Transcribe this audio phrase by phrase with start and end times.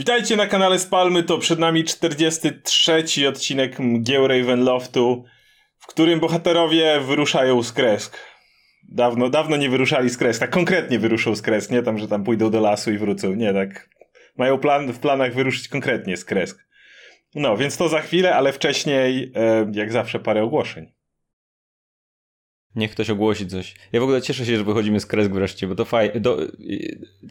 [0.00, 5.24] Witajcie na kanale Spalmy, to przed nami 43 odcinek Mgieł Ravenloftu,
[5.78, 8.18] w którym bohaterowie wyruszają z kresk.
[8.88, 12.24] Dawno, dawno nie wyruszali z kresk, tak konkretnie wyruszą z kresk, nie tam, że tam
[12.24, 13.88] pójdą do lasu i wrócą, nie tak.
[14.36, 16.66] Mają plan, w planach wyruszyć konkretnie z kresk.
[17.34, 20.92] No, więc to za chwilę, ale wcześniej, e, jak zawsze, parę ogłoszeń.
[22.76, 23.74] Niech ktoś ogłosi coś.
[23.92, 26.20] Ja w ogóle cieszę się, że wychodzimy z kresk wreszcie, bo to fajnie.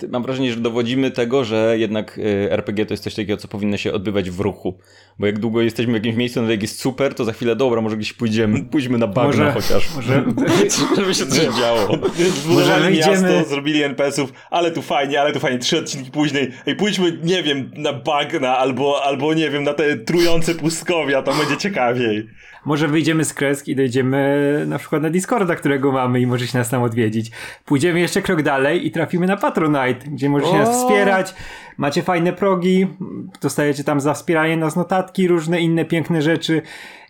[0.10, 3.78] Mam wrażenie, że dowodzimy tego, że jednak y, RPG to jest coś takiego, co powinno
[3.78, 4.78] się odbywać w ruchu.
[5.20, 7.82] Bo jak długo jesteśmy w jakimś miejscu, na jak jest super, to za chwilę dobra,
[7.82, 9.96] może gdzieś pójdziemy, pójdźmy na bagna może, chociaż.
[9.96, 10.24] Może...
[10.96, 12.00] Żeby się coś działo.
[12.44, 15.60] Zbudowali miasto, zrobili NPC-ów, ale tu fajnie, ale tu fajnie.
[15.60, 19.98] Trzy odcinki później, ej, pójdźmy, nie wiem, na bagna albo, albo nie wiem, na te
[19.98, 22.28] trujące pustkowia, to będzie ciekawiej.
[22.66, 26.70] Może wyjdziemy z kresk i dojdziemy na przykład na Discorda, którego mamy i możecie nas
[26.70, 27.32] tam odwiedzić.
[27.66, 30.58] Pójdziemy jeszcze krok dalej i trafimy na Patronite, gdzie możecie o!
[30.58, 31.36] nas wspierać.
[31.78, 32.88] Macie fajne progi,
[33.42, 36.62] dostajecie tam za wspieranie nas notatki, różne inne piękne rzeczy.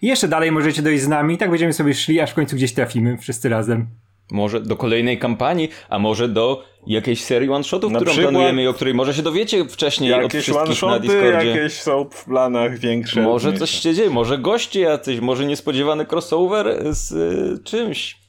[0.01, 2.55] I jeszcze dalej możecie dojść z nami i tak będziemy sobie szli, aż w końcu
[2.55, 3.87] gdzieś trafimy wszyscy razem.
[4.31, 8.93] Może do kolejnej kampanii, a może do jakiejś serii one-shotów, którą planujemy i o której
[8.93, 11.49] może się dowiecie wcześniej jakieś od wszystkich na Discordzie.
[11.49, 13.21] Jakieś są w planach większe.
[13.21, 18.19] Może coś się dzieje, może goście jacyś, może niespodziewany crossover z y, czymś.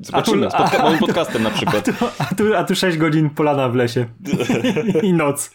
[0.00, 1.88] Zobaczymy, a tu, z podca- moim podcastem na przykład.
[1.88, 4.06] A tu, a tu, a tu 6 godzin polana w lesie.
[5.02, 5.50] I noc.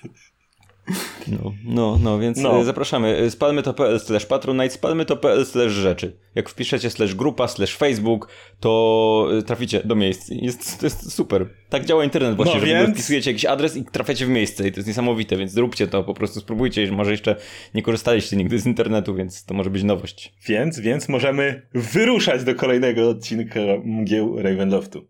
[1.28, 2.60] No, no, no, więc no.
[2.60, 3.18] E, zapraszamy.
[3.18, 6.18] E, spalmy to.pl slash patronite, spalmy to.pl slash rzeczy.
[6.36, 10.30] Jak wpiszecie slash grupa, slash facebook, to e, traficie do miejsc.
[10.30, 11.50] Jest, to jest super.
[11.70, 12.94] Tak działa internet właśnie, no, że więc...
[12.94, 16.14] wpisujecie jakiś adres i trafiacie w miejsce i to jest niesamowite, więc zróbcie to, po
[16.14, 16.92] prostu spróbujcie.
[16.92, 17.36] Może jeszcze
[17.74, 20.34] nie korzystaliście nigdy z internetu, więc to może być nowość.
[20.48, 25.08] Więc, więc możemy wyruszać do kolejnego odcinka Mgieł Ravenloftu.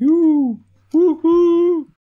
[0.00, 0.60] Juuu!
[0.94, 1.95] Uhu.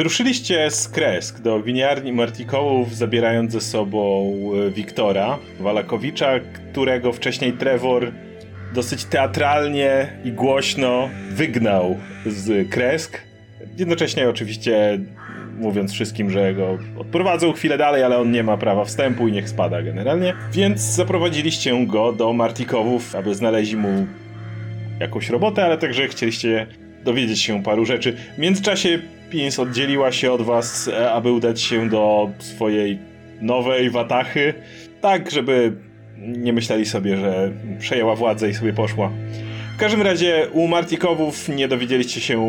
[0.00, 4.32] Wyruszyliście z Kresk do winiarni Martikołów, zabierając ze sobą
[4.66, 6.40] e, Wiktora Walakowicza,
[6.70, 8.12] którego wcześniej Trevor
[8.74, 11.96] dosyć teatralnie i głośno wygnał
[12.26, 13.20] z Kresk.
[13.78, 14.98] Jednocześnie oczywiście
[15.58, 19.48] mówiąc wszystkim, że go odprowadzą chwilę dalej, ale on nie ma prawa wstępu i niech
[19.48, 20.34] spada generalnie.
[20.52, 24.06] Więc zaprowadziliście go do Martikowów, aby znaleźli mu
[25.00, 26.66] jakąś robotę, ale także chcieliście
[27.04, 28.16] dowiedzieć się paru rzeczy.
[28.36, 28.98] W międzyczasie
[29.30, 32.98] Pins oddzieliła się od was, aby udać się do swojej
[33.40, 34.54] nowej watachy,
[35.00, 35.72] tak żeby
[36.18, 39.10] nie myśleli sobie, że przejęła władzę i sobie poszła.
[39.76, 42.46] W każdym razie u Martikowów nie dowiedzieliście się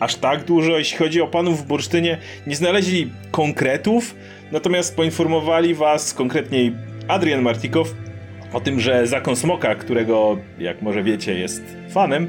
[0.00, 0.78] aż tak dużo.
[0.78, 4.14] Jeśli chodzi o panów w bursztynie, nie znaleźli konkretów,
[4.52, 6.72] natomiast poinformowali was, konkretniej
[7.08, 7.94] Adrian Martikow,
[8.52, 12.28] o tym, że zakon Smoka, którego, jak może wiecie, jest fanem,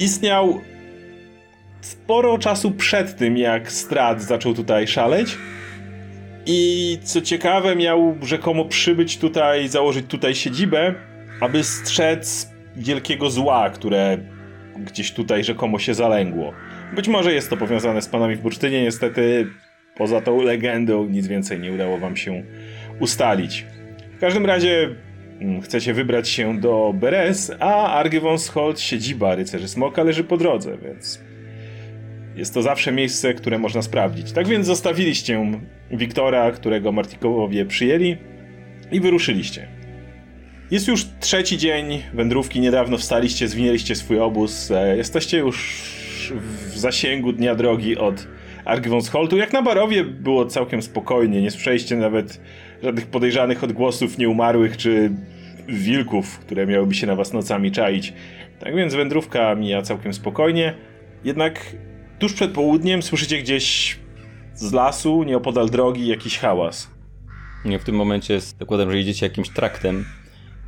[0.00, 0.60] istniał
[1.80, 5.38] sporo czasu przed tym, jak Strat zaczął tutaj szaleć.
[6.46, 10.94] I co ciekawe, miał rzekomo przybyć tutaj, założyć tutaj siedzibę,
[11.40, 14.18] aby strzec wielkiego zła, które
[14.76, 16.52] gdzieś tutaj rzekomo się zalęgło.
[16.94, 19.46] Być może jest to powiązane z panami w bursztynie, niestety
[19.96, 22.42] poza tą legendą nic więcej nie udało wam się
[23.00, 23.66] ustalić.
[24.16, 24.88] W każdym razie
[25.40, 31.27] mm, chcecie wybrać się do Beres, a Argywonshold, siedziba rycerzy Smoka leży po drodze, więc
[32.38, 34.32] jest to zawsze miejsce, które można sprawdzić.
[34.32, 35.52] Tak więc zostawiliście
[35.90, 38.16] Wiktora, którego Martikowowie przyjęli
[38.92, 39.68] i wyruszyliście.
[40.70, 45.82] Jest już trzeci dzień wędrówki, niedawno wstaliście, zwinęliście swój obóz, e, jesteście już
[46.72, 48.26] w zasięgu dnia drogi od
[48.64, 49.36] Argwonsholtu.
[49.36, 52.40] Jak na Barowie było całkiem spokojnie, nie słyszeliście nawet
[52.82, 55.10] żadnych podejrzanych odgłosów nieumarłych czy
[55.68, 58.12] wilków, które miałyby się na was nocami czaić.
[58.60, 60.74] Tak więc wędrówka mija całkiem spokojnie.
[61.24, 61.60] Jednak
[62.18, 63.98] tuż przed południem słyszycie gdzieś
[64.54, 66.90] z lasu, nieopodal drogi, jakiś hałas.
[67.64, 70.04] Nie, w tym momencie zakładam, że idziecie jakimś traktem,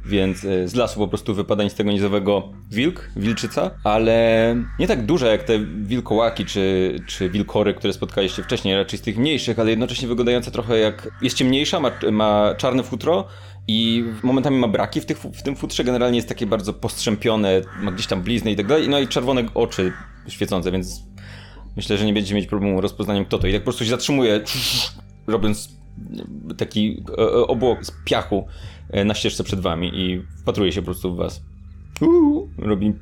[0.07, 5.27] więc e, z lasu po prostu wypada nic tego wilk, wilczyca, ale nie tak duża
[5.27, 10.09] jak te wilkołaki czy, czy wilkory, które spotkaliście wcześniej, raczej z tych mniejszych, ale jednocześnie
[10.09, 11.09] wyglądająca trochę jak...
[11.23, 13.27] jest ciemniejsza, ma, ma czarne futro
[13.69, 17.93] i momentami ma braki w, tych, w tym futrze, generalnie jest takie bardzo postrzępione, ma
[17.93, 19.93] gdzieś tam blizny i tak dalej, no i czerwone oczy
[20.29, 21.10] świecące, więc
[21.77, 24.41] myślę, że nie będziecie mieć problemu rozpoznaniem kto to i tak po prostu się zatrzymuje,
[25.27, 25.81] robiąc
[26.59, 28.47] taki e, e, obłok z piachu
[28.91, 31.43] e, na ścieżce przed wami i wpatruje się po prostu w was.
[32.01, 32.95] Uuu, robi...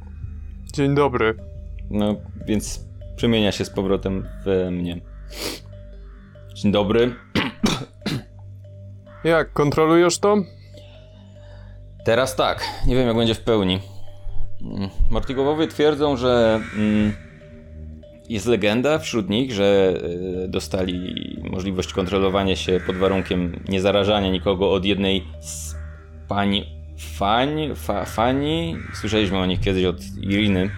[0.72, 1.34] Dzień dobry.
[1.90, 2.16] No,
[2.46, 2.84] więc
[3.16, 5.00] przemienia się z powrotem w mnie.
[6.54, 7.14] Dzień dobry.
[9.24, 10.36] Jak, kontrolujesz to?
[12.04, 12.64] Teraz tak.
[12.86, 13.80] Nie wiem, jak będzie w pełni.
[14.62, 17.12] Mm, Martigowowie twierdzą, że mm,
[18.28, 19.94] jest legenda wśród nich, że
[20.44, 21.14] y, dostali
[21.50, 25.74] możliwość kontrolowania się pod warunkiem niezarażania nikogo od jednej z
[26.28, 28.76] pani Fań, fa, Fani.
[28.94, 30.70] Słyszeliśmy o nich kiedyś od Iriny.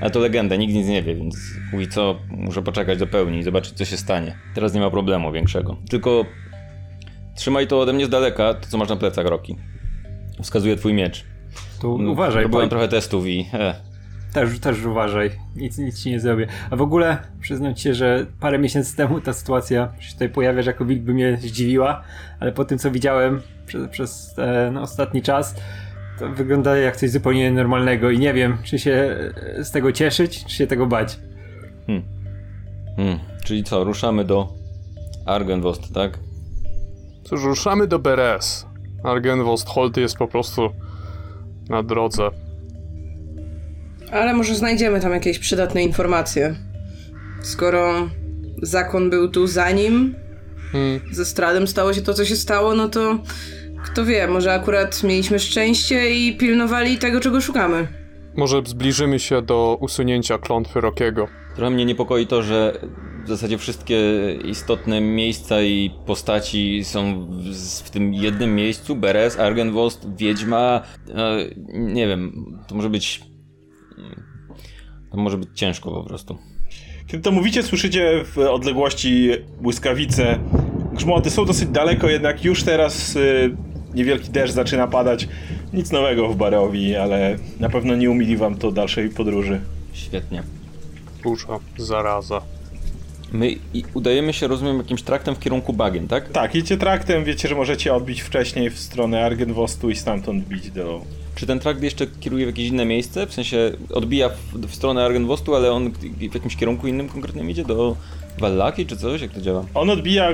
[0.00, 1.36] Ale to legenda, nikt nic nie wie, więc
[1.72, 4.38] mówi co, muszę poczekać do pełni i zobaczyć co się stanie.
[4.54, 5.76] Teraz nie ma problemu większego.
[5.90, 6.24] Tylko
[7.34, 9.56] trzymaj to ode mnie z daleka, to co masz na plecach, Roki.
[10.42, 11.24] Wskazuje twój miecz.
[11.80, 12.42] Tu no, uważaj.
[12.42, 13.46] Robiłem trochę testów i...
[13.52, 13.74] E.
[14.36, 16.46] Też, też uważaj, nic, nic ci nie zrobię.
[16.70, 20.62] A w ogóle przyznam ci się, że parę miesięcy temu ta sytuacja się tutaj pojawia,
[20.62, 22.02] że jako wilk by mnie zdziwiła,
[22.40, 25.54] ale po tym co widziałem przez, przez e, no, ostatni czas,
[26.18, 29.16] to wygląda jak coś zupełnie normalnego i nie wiem, czy się
[29.58, 31.18] e, z tego cieszyć, czy się tego bać.
[31.86, 32.04] Hmm.
[32.96, 33.18] Hmm.
[33.44, 34.48] Czyli co, ruszamy do
[35.26, 36.18] Argenvost, tak?
[37.24, 38.66] Cóż, ruszamy do Beres.
[39.04, 40.70] Argenvost Holt jest po prostu
[41.68, 42.45] na drodze.
[44.12, 46.54] Ale może znajdziemy tam jakieś przydatne informacje.
[47.42, 48.10] Skoro
[48.62, 50.14] zakon był tu zanim
[50.72, 51.00] hmm.
[51.12, 53.18] ze Stradem stało się to, co się stało, no to
[53.84, 57.88] kto wie, może akurat mieliśmy szczęście i pilnowali tego, czego szukamy.
[58.36, 61.28] Może zbliżymy się do usunięcia klątwy Rokiego.
[61.54, 62.80] Trochę mnie niepokoi to, że
[63.24, 63.98] w zasadzie wszystkie
[64.44, 67.54] istotne miejsca i postaci są w,
[67.84, 68.96] w tym jednym miejscu.
[68.96, 70.82] Beres, Argenvost, Wiedźma.
[71.14, 71.38] E,
[71.72, 73.20] nie wiem, to może być
[75.10, 76.38] to może być ciężko po prostu.
[77.06, 80.38] Kiedy to mówicie, słyszycie w odległości błyskawice.
[80.92, 83.56] Grzmoty są dosyć daleko, jednak już teraz y,
[83.94, 85.28] niewielki deszcz zaczyna padać.
[85.72, 89.60] Nic nowego w Barowi, ale na pewno nie umili wam to dalszej podróży.
[89.92, 90.42] Świetnie.
[91.22, 92.42] Burza, zaraza.
[93.32, 93.56] My
[93.94, 96.28] udajemy się, rozumiem, jakimś traktem w kierunku bagien, tak?
[96.28, 101.02] Tak, idziecie traktem, wiecie, że możecie odbić wcześniej w stronę Argenwostu i stamtąd bić do
[101.36, 103.26] czy ten trakt jeszcze kieruje w jakieś inne miejsce?
[103.26, 105.92] W sensie odbija w, w stronę Argenvostu, ale on
[106.30, 107.64] w jakimś kierunku innym konkretnym idzie?
[107.64, 107.96] Do
[108.38, 109.20] Wallaki czy coś?
[109.20, 109.64] Jak to działa?
[109.74, 110.28] On odbija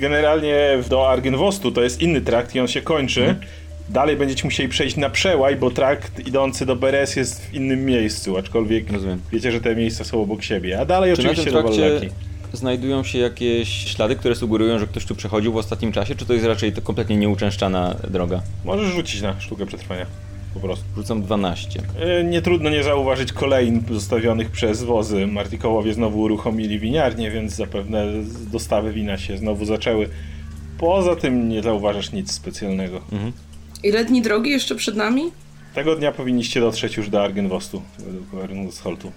[0.00, 3.20] generalnie do Argenvostu, to jest inny trakt i on się kończy.
[3.20, 3.40] Hmm.
[3.88, 8.36] Dalej będziecie musieli przejść na przełaj, bo trakt idący do Beres jest w innym miejscu,
[8.36, 9.20] aczkolwiek Rozumiem.
[9.32, 10.80] wiecie, że te miejsca są obok siebie.
[10.80, 12.08] A dalej czy oczywiście do Wallaki
[12.52, 16.32] znajdują się jakieś ślady, które sugerują, że ktoś tu przechodził w ostatnim czasie, czy to
[16.32, 18.42] jest raczej to kompletnie nieuczęszczana droga?
[18.64, 20.06] Możesz rzucić na sztukę przetrwania
[20.54, 20.84] po prostu.
[20.96, 21.82] Rzucam 12.
[22.00, 25.26] E, nie trudno nie zauważyć kolejn zostawionych przez wozy.
[25.26, 28.06] Martikołowie znowu uruchomili winiarnię, więc zapewne
[28.52, 30.08] dostawy wina się znowu zaczęły.
[30.78, 33.00] Poza tym nie zauważasz nic specjalnego.
[33.12, 33.32] Mhm.
[33.82, 35.22] Ile dni drogi jeszcze przed nami?
[35.74, 39.12] Tego dnia powinniście dotrzeć już do Argenwostu, według Argengostholtu.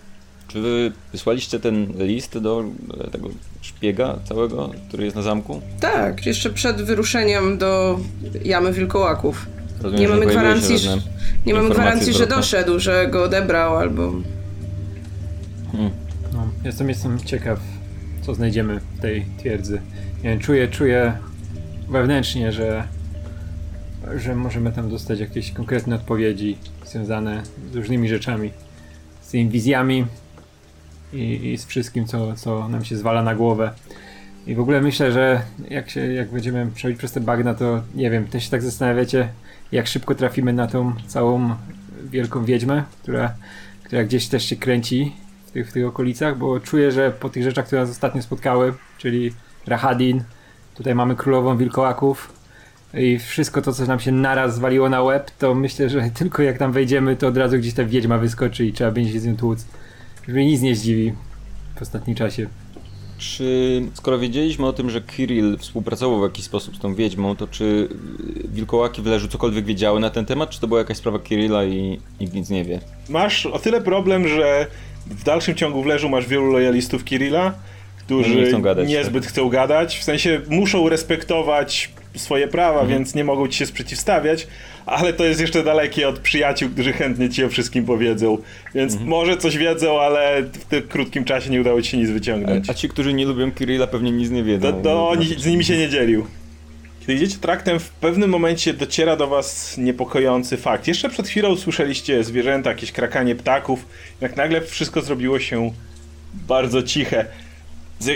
[0.48, 2.64] Czy wy wysłaliście ten list do
[3.12, 3.30] tego
[3.62, 5.62] szpiega całego, który jest na zamku?
[5.80, 8.00] Tak, jeszcze przed wyruszeniem do
[8.44, 9.46] jamy wilkołaków.
[9.86, 10.98] Rozumiem, nie mamy gwarancji, że,
[11.46, 14.12] nie mamy gwarancji, że doszedł, że go odebrał albo...
[15.72, 15.92] Hmm.
[16.34, 17.60] No, jestem, jestem ciekaw,
[18.22, 19.82] co znajdziemy w tej twierdzy.
[20.24, 21.18] Nie wiem, czuję, czuję
[21.90, 22.88] wewnętrznie, że,
[24.18, 28.52] że możemy tam dostać jakieś konkretne odpowiedzi związane z różnymi rzeczami.
[29.22, 30.06] Z tymi wizjami
[31.14, 33.72] i, i z wszystkim, co, co nam się zwala na głowę.
[34.48, 38.10] I w ogóle myślę, że jak, się, jak będziemy przechodzić przez te bagna, to nie
[38.10, 39.30] wiem, też się tak zastanawiacie,
[39.72, 41.56] jak szybko trafimy na tą całą
[42.04, 43.34] wielką wiedźmę, która,
[43.84, 45.16] która gdzieś też się kręci
[45.48, 48.74] w tych, w tych okolicach, bo czuję, że po tych rzeczach, które nas ostatnio spotkały,
[48.98, 49.32] czyli
[49.68, 50.24] Rahadin,
[50.76, 52.34] tutaj mamy królową wilkołaków
[52.94, 56.58] i wszystko to, co nam się naraz zwaliło na łeb, to myślę, że tylko jak
[56.58, 59.38] tam wejdziemy, to od razu gdzieś ta wiedźma wyskoczy i trzeba będzie się z nią
[59.38, 59.66] tłuc.
[60.28, 61.14] Że mnie nic nie zdziwi
[61.76, 62.48] w ostatnim czasie.
[63.18, 67.48] Czy skoro wiedzieliśmy o tym, że Kirill współpracował w jakiś sposób z tą wiedźmą, to
[67.48, 67.90] czy
[68.54, 72.00] wilkołaki w leżu cokolwiek wiedziały na ten temat, czy to była jakaś sprawa Kirilla i
[72.22, 72.80] nikt nic nie wie?
[73.10, 74.68] Masz o tyle problem, że
[75.08, 77.54] w dalszym ciągu w leżu masz wielu lojalistów Kirilla,
[78.00, 79.32] którzy nie chcą gadać, niezbyt tak.
[79.34, 79.98] chcą gadać.
[80.00, 82.90] W sensie muszą respektować swoje prawa, Mhm.
[83.00, 84.48] więc nie mogą ci się sprzeciwstawiać,
[84.86, 88.38] ale to jest jeszcze dalekie od przyjaciół, którzy chętnie ci o wszystkim powiedzą.
[88.76, 89.10] Więc Mhm.
[89.10, 92.70] może coś wiedzą, ale w tym krótkim czasie nie udało ci się nic wyciągnąć.
[92.70, 94.72] A ci, którzy nie lubią Kirilla pewnie nic nie wiedzą.
[94.74, 96.28] To, to oni, z nimi się nie dzielił.
[97.00, 100.88] Kiedy idziecie traktem, w pewnym momencie dociera do was niepokojący fakt.
[100.88, 103.86] Jeszcze przed chwilą usłyszeliście zwierzęta, jakieś krakanie ptaków,
[104.22, 105.72] jak nagle wszystko zrobiło się
[106.34, 107.26] bardzo ciche.
[108.00, 108.10] Z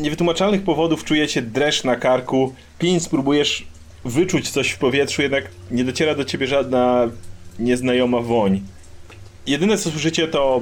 [0.00, 2.54] niewytłumaczalnych powodów czujecie dreszcz na karku.
[2.78, 3.66] Pin, spróbujesz
[4.06, 7.08] wyczuć coś w powietrzu, jednak nie dociera do ciebie żadna
[7.58, 8.60] nieznajoma woń.
[9.46, 10.60] Jedyne co słyszycie to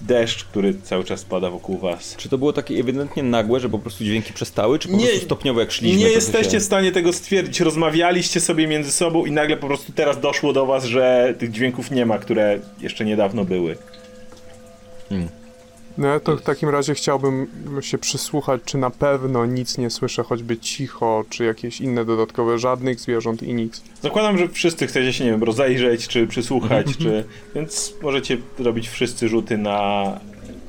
[0.00, 2.16] deszcz, który cały czas pada wokół was.
[2.16, 5.24] Czy to było takie ewidentnie nagłe, że po prostu dźwięki przestały, czy po Nie- prostu
[5.24, 5.98] stopniowo jak szliśmy?
[5.98, 6.60] Nie jesteście się...
[6.60, 7.60] w stanie tego stwierdzić.
[7.60, 11.90] Rozmawialiście sobie między sobą i nagle po prostu teraz doszło do was, że tych dźwięków
[11.90, 13.76] nie ma, które jeszcze niedawno były.
[15.98, 17.46] No ja to w takim razie chciałbym
[17.80, 23.00] się przysłuchać, czy na pewno nic nie słyszę, choćby cicho, czy jakieś inne dodatkowe, żadnych
[23.00, 23.82] zwierząt i nic.
[24.02, 27.24] Zakładam, że wszyscy chcecie się, nie wiem, rozejrzeć, czy przysłuchać, czy...
[27.54, 30.04] Więc możecie robić wszyscy rzuty na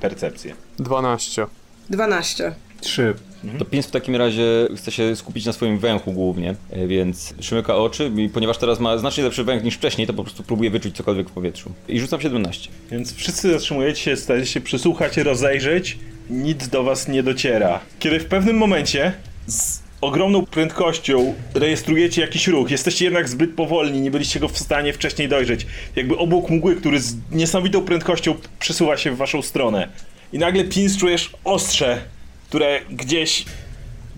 [0.01, 0.55] percepcję.
[0.79, 1.47] 12.
[1.89, 2.55] 12.
[2.81, 3.13] Trzy.
[3.59, 7.75] To Pins w takim razie chce się skupić na swoim węchu głównie, e, więc przymyka
[7.75, 10.95] oczy i ponieważ teraz ma znacznie lepszy węch niż wcześniej, to po prostu próbuje wyczuć
[10.95, 11.71] cokolwiek w powietrzu.
[11.87, 12.69] I rzucam 17.
[12.91, 15.97] Więc wszyscy zatrzymujecie się, starajcie się przysłuchać, rozejrzeć.
[16.29, 17.79] Nic do was nie dociera.
[17.99, 19.13] Kiedy w pewnym momencie
[19.47, 24.93] z ogromną prędkością rejestrujecie jakiś ruch, jesteście jednak zbyt powolni, nie byliście go w stanie
[24.93, 25.65] wcześniej dojrzeć.
[25.95, 29.87] Jakby obok mgły, który z niesamowitą prędkością przesuwa się w waszą stronę.
[30.33, 32.01] I nagle Pins czujesz ostrze,
[32.49, 33.45] które gdzieś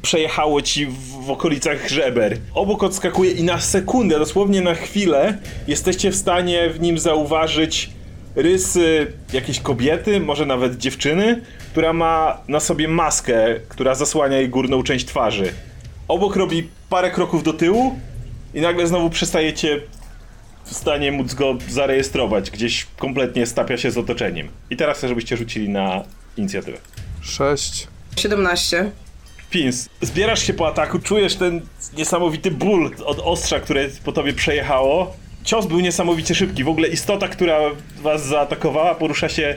[0.01, 2.37] przejechało ci w, w okolicach żeber.
[2.53, 7.89] Obok odskakuje i na sekundę, dosłownie na chwilę, jesteście w stanie w nim zauważyć
[8.35, 11.41] rysy jakiejś kobiety, może nawet dziewczyny,
[11.71, 15.53] która ma na sobie maskę, która zasłania jej górną część twarzy.
[16.07, 17.99] Obok robi parę kroków do tyłu
[18.53, 19.81] i nagle znowu przestajecie
[20.63, 22.51] w stanie móc go zarejestrować.
[22.51, 24.47] Gdzieś kompletnie stapia się z otoczeniem.
[24.69, 26.03] I teraz chcę, żebyście rzucili na
[26.37, 26.77] inicjatywę.
[27.21, 27.87] 6.
[28.19, 28.91] 17.
[29.49, 31.61] Pins, zbierasz się po ataku, czujesz ten
[31.97, 35.15] niesamowity ból od ostrza, które po tobie przejechało.
[35.43, 36.63] Cios był niesamowicie szybki.
[36.63, 37.59] W ogóle istota, która
[38.01, 39.55] was zaatakowała, porusza się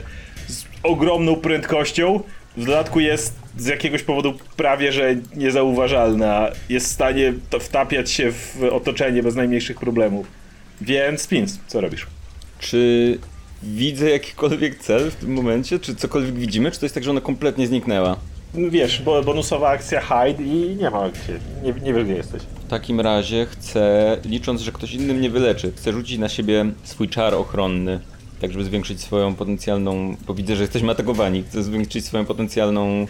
[0.48, 2.20] z ogromną prędkością.
[2.56, 6.48] W dodatku jest z jakiegoś powodu prawie że niezauważalna.
[6.68, 10.26] Jest w stanie to wtapiać się w otoczenie bez najmniejszych problemów.
[10.80, 12.06] Więc Pins, co robisz?
[12.58, 13.18] Czy
[13.62, 15.78] widzę jakikolwiek cel w tym momencie?
[15.78, 16.70] Czy cokolwiek widzimy?
[16.70, 18.16] Czy to jest tak, że ona kompletnie zniknęła?
[18.54, 21.38] Wiesz, bo bonusowa akcja hide i nie ma gdzie.
[21.62, 22.42] Nie, nie wiesz gdzie jesteś.
[22.42, 27.08] W takim razie chcę, licząc, że ktoś inny mnie wyleczy, chcę rzucić na siebie swój
[27.08, 28.00] czar ochronny,
[28.40, 33.06] tak żeby zwiększyć swoją potencjalną, bo widzę, że jesteśmy atakowani, chcę zwiększyć swoją potencjalną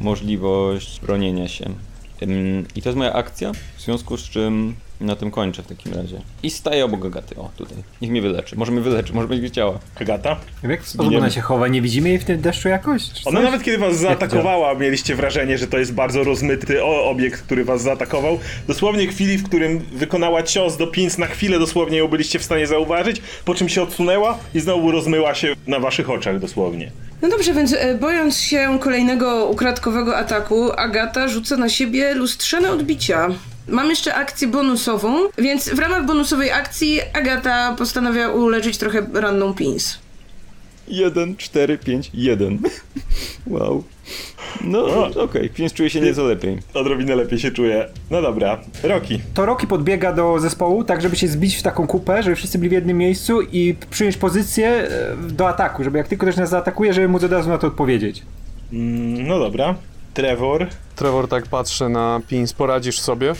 [0.00, 1.64] możliwość bronienia się.
[2.76, 6.20] I to jest moja akcja, w związku z czym na tym kończę w takim razie.
[6.42, 7.76] I staję obok Agaty, o tutaj.
[8.02, 9.78] Niech mnie wyleczy, może mnie wyleczy, może będzie chciała.
[10.00, 10.36] Agata?
[10.62, 11.68] W jaki sposób Nie ona się chowa?
[11.68, 13.02] Nie widzimy jej w tym deszczu jakoś?
[13.24, 17.82] Ona nawet kiedy was zaatakowała, mieliście wrażenie, że to jest bardzo rozmyty obiekt, który was
[17.82, 18.38] zaatakował.
[18.68, 22.66] Dosłownie chwili, w którym wykonała cios do pins, na chwilę dosłownie ją byliście w stanie
[22.66, 26.90] zauważyć, po czym się odsunęła i znowu rozmyła się na waszych oczach dosłownie.
[27.22, 33.28] No dobrze, więc e, bojąc się kolejnego ukradkowego ataku, Agata rzuca na siebie lustrzane odbicia.
[33.68, 39.98] Mam jeszcze akcję bonusową, więc w ramach bonusowej akcji Agata postanawia uleczyć trochę ranną Pins.
[40.88, 42.58] 1, 4, 5, 1.
[43.46, 43.84] Wow.
[44.60, 45.06] No, O.
[45.06, 45.70] okej, okay.
[45.70, 46.58] czuje się nieco lepiej.
[46.74, 47.88] Odrobinę lepiej się czuję.
[48.10, 49.20] No dobra, Roki.
[49.34, 52.68] To Rocky podbiega do zespołu, tak żeby się zbić w taką kupę, żeby wszyscy byli
[52.68, 56.92] w jednym miejscu i przyjąć pozycję e, do ataku, żeby jak tylko ktoś nas zaatakuje,
[56.92, 58.22] żeby móc od razu na to odpowiedzieć.
[58.72, 59.74] Mm, no dobra.
[60.14, 60.66] Trevor.
[60.96, 63.34] Trevor tak patrzy na Pins, poradzisz sobie?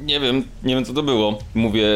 [0.00, 1.38] Nie wiem, nie wiem co to było.
[1.54, 1.86] Mówię,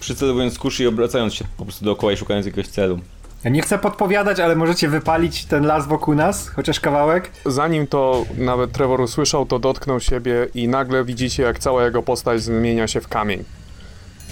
[0.00, 2.98] przycelowując kuszy i obracając się po prostu dookoła i szukając jakiegoś celu.
[3.44, 7.30] Ja nie chcę podpowiadać, ale możecie wypalić ten las wokół nas, chociaż kawałek.
[7.46, 12.42] Zanim to nawet Trevor usłyszał, to dotknął siebie i nagle widzicie, jak cała jego postać
[12.42, 13.44] zmienia się w kamień.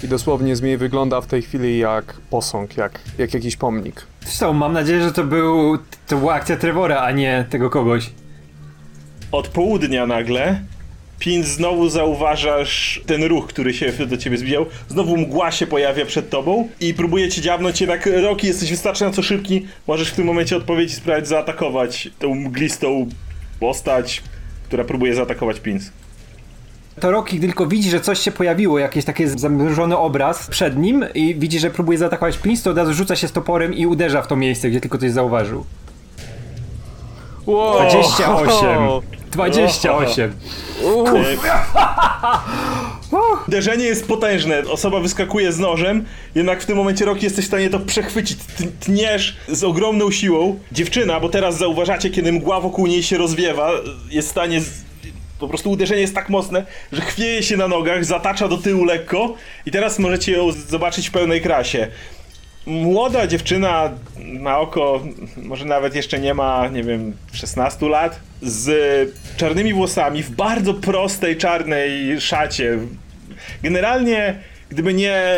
[0.03, 4.01] I dosłownie zmieni wygląda w tej chwili jak posąg, jak, jak jakiś pomnik.
[4.21, 8.09] Zresztą mam nadzieję, że to, był, to była akcja Trevora, a nie tego kogoś.
[9.31, 10.61] Od południa nagle
[11.21, 14.65] Pin znowu zauważasz ten ruch, który się do ciebie zbijał.
[14.89, 17.81] Znowu mgła się pojawia przed tobą i próbuje cię dziabnąć.
[17.81, 19.65] Jednak Roki, jesteś wystarczająco szybki.
[19.87, 23.09] Możesz w tym momencie odpowiedzieć i spróbować zaatakować tą mglistą
[23.59, 24.23] postać,
[24.65, 25.91] która próbuje zaatakować Pins.
[26.99, 31.35] To Rocky tylko widzi, że coś się pojawiło, jakiś taki zamrożony obraz przed nim i
[31.35, 34.27] widzi, że próbuje zaatakować Prince, to od razu rzuca się z toporem i uderza w
[34.27, 35.65] to miejsce, gdzie tylko coś zauważył.
[37.45, 37.79] Wow.
[37.79, 38.67] 28.
[39.31, 40.31] 28.
[43.47, 47.69] Uderzenie jest potężne, osoba wyskakuje z nożem, jednak w tym momencie Rocky jesteś w stanie
[47.69, 48.37] to przechwycić.
[48.57, 50.59] T- Tniesz z ogromną siłą.
[50.71, 53.71] Dziewczyna, bo teraz zauważacie, kiedy mgła wokół niej się rozwiewa,
[54.09, 54.61] jest w stanie.
[54.61, 54.69] Z...
[55.39, 59.33] Po prostu uderzenie jest tak mocne, że chwieje się na nogach, zatacza do tyłu lekko
[59.65, 61.87] i teraz możecie ją zobaczyć w pełnej krasie.
[62.65, 65.01] Młoda dziewczyna na oko,
[65.37, 68.69] może nawet jeszcze nie ma, nie wiem, 16 lat, z
[69.37, 72.77] czarnymi włosami, w bardzo prostej czarnej szacie.
[73.63, 74.35] Generalnie,
[74.69, 75.37] gdyby nie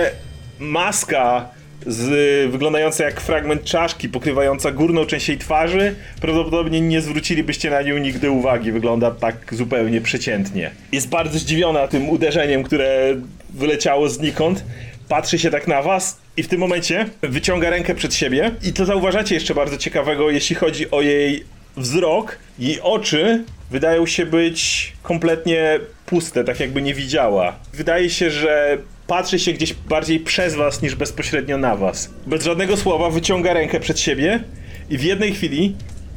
[0.60, 1.50] maska
[1.86, 7.98] z, wyglądająca jak fragment czaszki, pokrywająca górną część jej twarzy, prawdopodobnie nie zwrócilibyście na nią
[7.98, 8.72] nigdy uwagi.
[8.72, 10.72] Wygląda tak zupełnie przeciętnie.
[10.92, 13.16] Jest bardzo zdziwiona tym uderzeniem, które
[13.50, 14.64] wyleciało znikąd.
[15.10, 18.52] Patrzy się tak na was i w tym momencie wyciąga rękę przed siebie.
[18.64, 21.46] I to zauważacie jeszcze bardzo ciekawego, jeśli chodzi o jej
[21.78, 22.38] wzrok.
[22.60, 27.56] Jej oczy wydają się być kompletnie puste, tak jakby nie widziała.
[27.74, 32.10] Wydaje się, że patrzy się gdzieś bardziej przez was niż bezpośrednio na was.
[32.28, 34.44] Bez żadnego słowa wyciąga rękę przed siebie
[34.90, 35.76] i w jednej chwili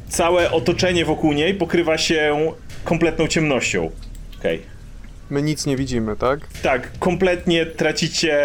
[0.09, 2.51] całe otoczenie wokół niej pokrywa się
[2.83, 3.91] kompletną ciemnością.
[4.39, 4.76] Okej.
[5.29, 6.39] My nic nie widzimy, tak?
[6.63, 8.35] Tak, kompletnie tracicie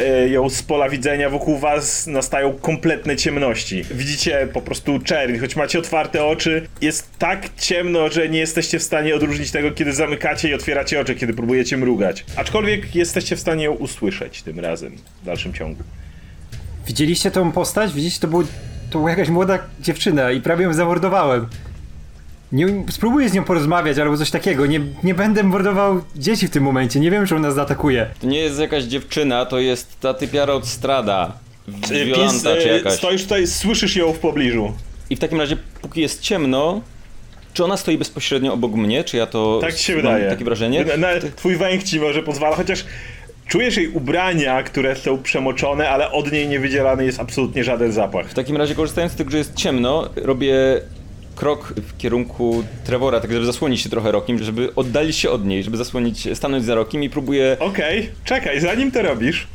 [0.00, 3.84] e, ją z pola widzenia, wokół was nastają kompletne ciemności.
[3.90, 8.82] Widzicie po prostu czerń, choć macie otwarte oczy, jest tak ciemno, że nie jesteście w
[8.82, 12.24] stanie odróżnić tego, kiedy zamykacie i otwieracie oczy, kiedy próbujecie mrugać.
[12.36, 15.82] Aczkolwiek jesteście w stanie ją usłyszeć tym razem, w dalszym ciągu.
[16.86, 17.92] Widzieliście tą postać?
[17.92, 18.42] Widzieliście, to, był,
[18.90, 21.46] to była jakaś młoda dziewczyna i prawie ją zamordowałem.
[22.52, 24.66] Nie, spróbuję z nią porozmawiać albo coś takiego.
[24.66, 27.00] Nie, nie będę mordował dzieci w tym momencie.
[27.00, 28.06] Nie wiem, czy ona zaatakuje.
[28.20, 31.32] To nie jest jakaś dziewczyna, to jest ta typiara od Strada.
[32.04, 32.92] Violanta czy e, jakaś.
[32.94, 34.72] Stoisz tutaj, słyszysz ją w pobliżu.
[35.10, 36.80] I w takim razie, póki jest ciemno,
[37.52, 39.04] czy ona stoi bezpośrednio obok mnie?
[39.04, 40.30] Czy ja to Tak ci się mam wydaje.
[40.30, 40.84] takie wrażenie?
[40.84, 42.84] Na, na, twój węch ci może pozwala, chociaż
[43.46, 48.28] czujesz jej ubrania, które są przemoczone, ale od niej nie wydzielany jest absolutnie żaden zapach.
[48.30, 50.54] W takim razie, korzystając z tego, że jest ciemno, robię
[51.36, 55.62] krok w kierunku Trevora, tak żeby zasłonić się trochę Rokim, żeby oddalić się od niej,
[55.62, 57.56] żeby zasłonić, stanąć za Rokim i próbuję...
[57.60, 59.46] Okej, czekaj, zanim to robisz.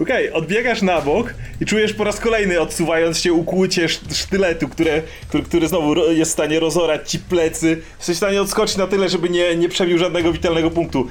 [0.00, 5.02] Okej, odbiegasz na bok i czujesz po raz kolejny odsuwając się ukłucie szt- sztyletu, które,
[5.28, 7.82] który, który znowu jest w stanie rozorać ci plecy.
[7.98, 11.06] Jesteś w stanie odskoczyć na tyle, żeby nie, nie przebił żadnego witalnego punktu.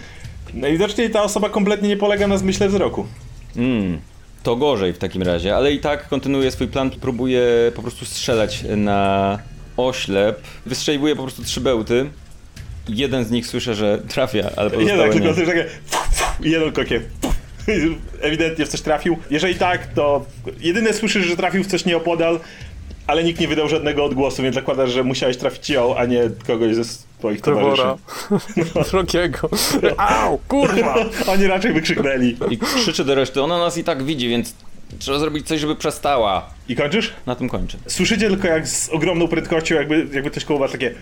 [0.54, 3.08] Najwidoczniej ta osoba kompletnie nie polega na zmyśle wzroku.
[3.56, 4.00] Mm,
[4.44, 7.42] to gorzej w takim razie, ale i tak kontynuuję swój plan, próbuję
[7.76, 9.40] po prostu strzelać na
[9.88, 10.42] oślep.
[10.66, 12.10] Wystrzeliwuję po prostu trzy bełty.
[12.90, 15.22] Jeden z nich słyszę, że trafia, ale pozostałe Jeden nie.
[15.22, 15.66] tylko coś takie
[16.40, 17.02] jeden kokie.
[18.22, 19.18] Ewidentnie w coś trafił.
[19.30, 20.26] Jeżeli tak, to
[20.60, 22.40] jedyne słyszysz, że trafił w coś nieopodal,
[23.08, 26.76] ale nikt nie wydał żadnego odgłosu, więc zakładasz, że musiałeś trafić ją, a nie kogoś
[26.76, 27.84] ze swoich towarzyszy.
[28.56, 28.86] Trevora.
[28.92, 29.50] Rokiego.
[29.98, 30.96] Au, kurwa!
[31.34, 32.38] Oni raczej wykrzyknęli.
[32.50, 34.54] I krzyczę do reszty, ona nas i tak widzi, więc
[35.00, 36.50] trzeba zrobić coś, żeby przestała.
[36.70, 37.14] I kończysz?
[37.26, 37.78] Na tym kończę.
[37.88, 40.94] Słyszycie tylko jak z ogromną prędkością, jakby, jakby coś koło was takie...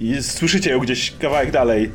[0.00, 1.90] I słyszycie ją gdzieś kawałek dalej,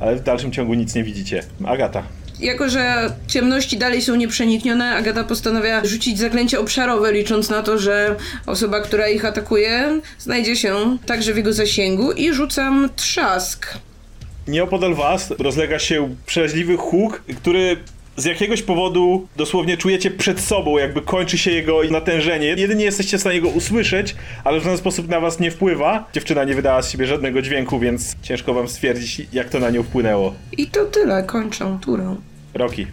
[0.00, 1.42] ale w dalszym ciągu nic nie widzicie.
[1.66, 2.02] Agata.
[2.40, 8.16] Jako, że ciemności dalej są nieprzeniknione, Agata postanawia rzucić zaklęcie obszarowe, licząc na to, że
[8.46, 13.66] osoba, która ich atakuje, znajdzie się także w jego zasięgu i rzucam trzask.
[14.48, 17.76] Nieopodal was rozlega się przeraźliwy huk, który
[18.16, 22.46] z jakiegoś powodu dosłownie czujecie przed sobą, jakby kończy się jego natężenie.
[22.46, 26.08] Jedynie jesteście w stanie go usłyszeć, ale w żaden sposób na was nie wpływa.
[26.12, 29.82] Dziewczyna nie wydała z siebie żadnego dźwięku, więc ciężko wam stwierdzić, jak to na nią
[29.82, 30.34] wpłynęło.
[30.58, 32.16] I to tyle, kończę turę.
[32.54, 32.86] Roki.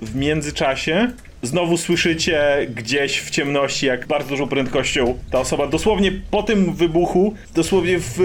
[0.00, 6.42] W międzyczasie znowu słyszycie gdzieś w ciemności, jak bardzo dużą prędkością ta osoba dosłownie po
[6.42, 8.18] tym wybuchu, dosłownie w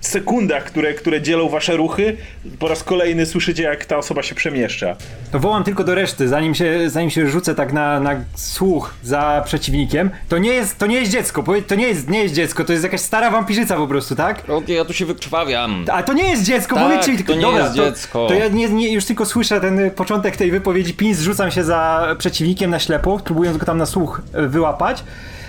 [0.00, 2.16] sekundach, które, które dzielą wasze ruchy,
[2.58, 4.96] po raz kolejny słyszycie, jak ta osoba się przemieszcza.
[5.32, 9.42] To wołam tylko do reszty, zanim się, zanim się rzucę tak na, na słuch za
[9.44, 10.10] przeciwnikiem.
[10.28, 12.84] To nie jest, to nie jest dziecko, to nie jest, nie jest dziecko, to jest
[12.84, 14.42] jakaś stara wampirzyca po prostu, tak?
[14.50, 15.84] Okej, ja tu się wykrwawiam.
[15.92, 17.32] A to nie jest dziecko, Tak, powiedzcie mi tylko.
[17.32, 18.26] to nie Dobra, jest to, dziecko.
[18.28, 20.94] To ja nie, nie, już tylko słyszę ten początek tej wypowiedzi.
[20.94, 25.04] Pin zrzucam się za przeciwnikiem na ślepo, próbując go tam na słuch y, wyłapać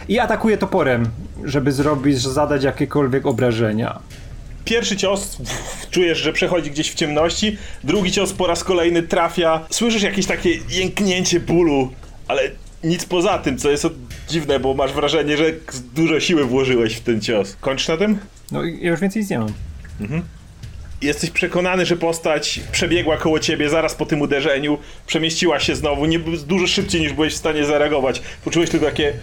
[0.09, 1.05] i atakuję toporem,
[1.43, 3.99] żeby zrobić, zadać jakiekolwiek obrażenia.
[4.65, 5.37] Pierwszy cios
[5.91, 9.65] czujesz, że przechodzi gdzieś w ciemności, drugi cios po raz kolejny trafia.
[9.69, 11.91] Słyszysz jakieś takie jęknięcie bólu,
[12.27, 12.41] ale
[12.83, 13.87] nic poza tym, co jest
[14.29, 15.45] dziwne, bo masz wrażenie, że
[15.95, 17.55] dużo siły włożyłeś w ten cios.
[17.61, 18.19] Kończysz na tym?
[18.51, 19.53] No ja już więcej nic nie mam.
[21.01, 26.19] Jesteś przekonany, że postać przebiegła koło ciebie zaraz po tym uderzeniu, przemieściła się znowu, nie,
[26.19, 28.21] dużo szybciej niż byłeś w stanie zareagować.
[28.45, 29.13] Poczułeś tylko takie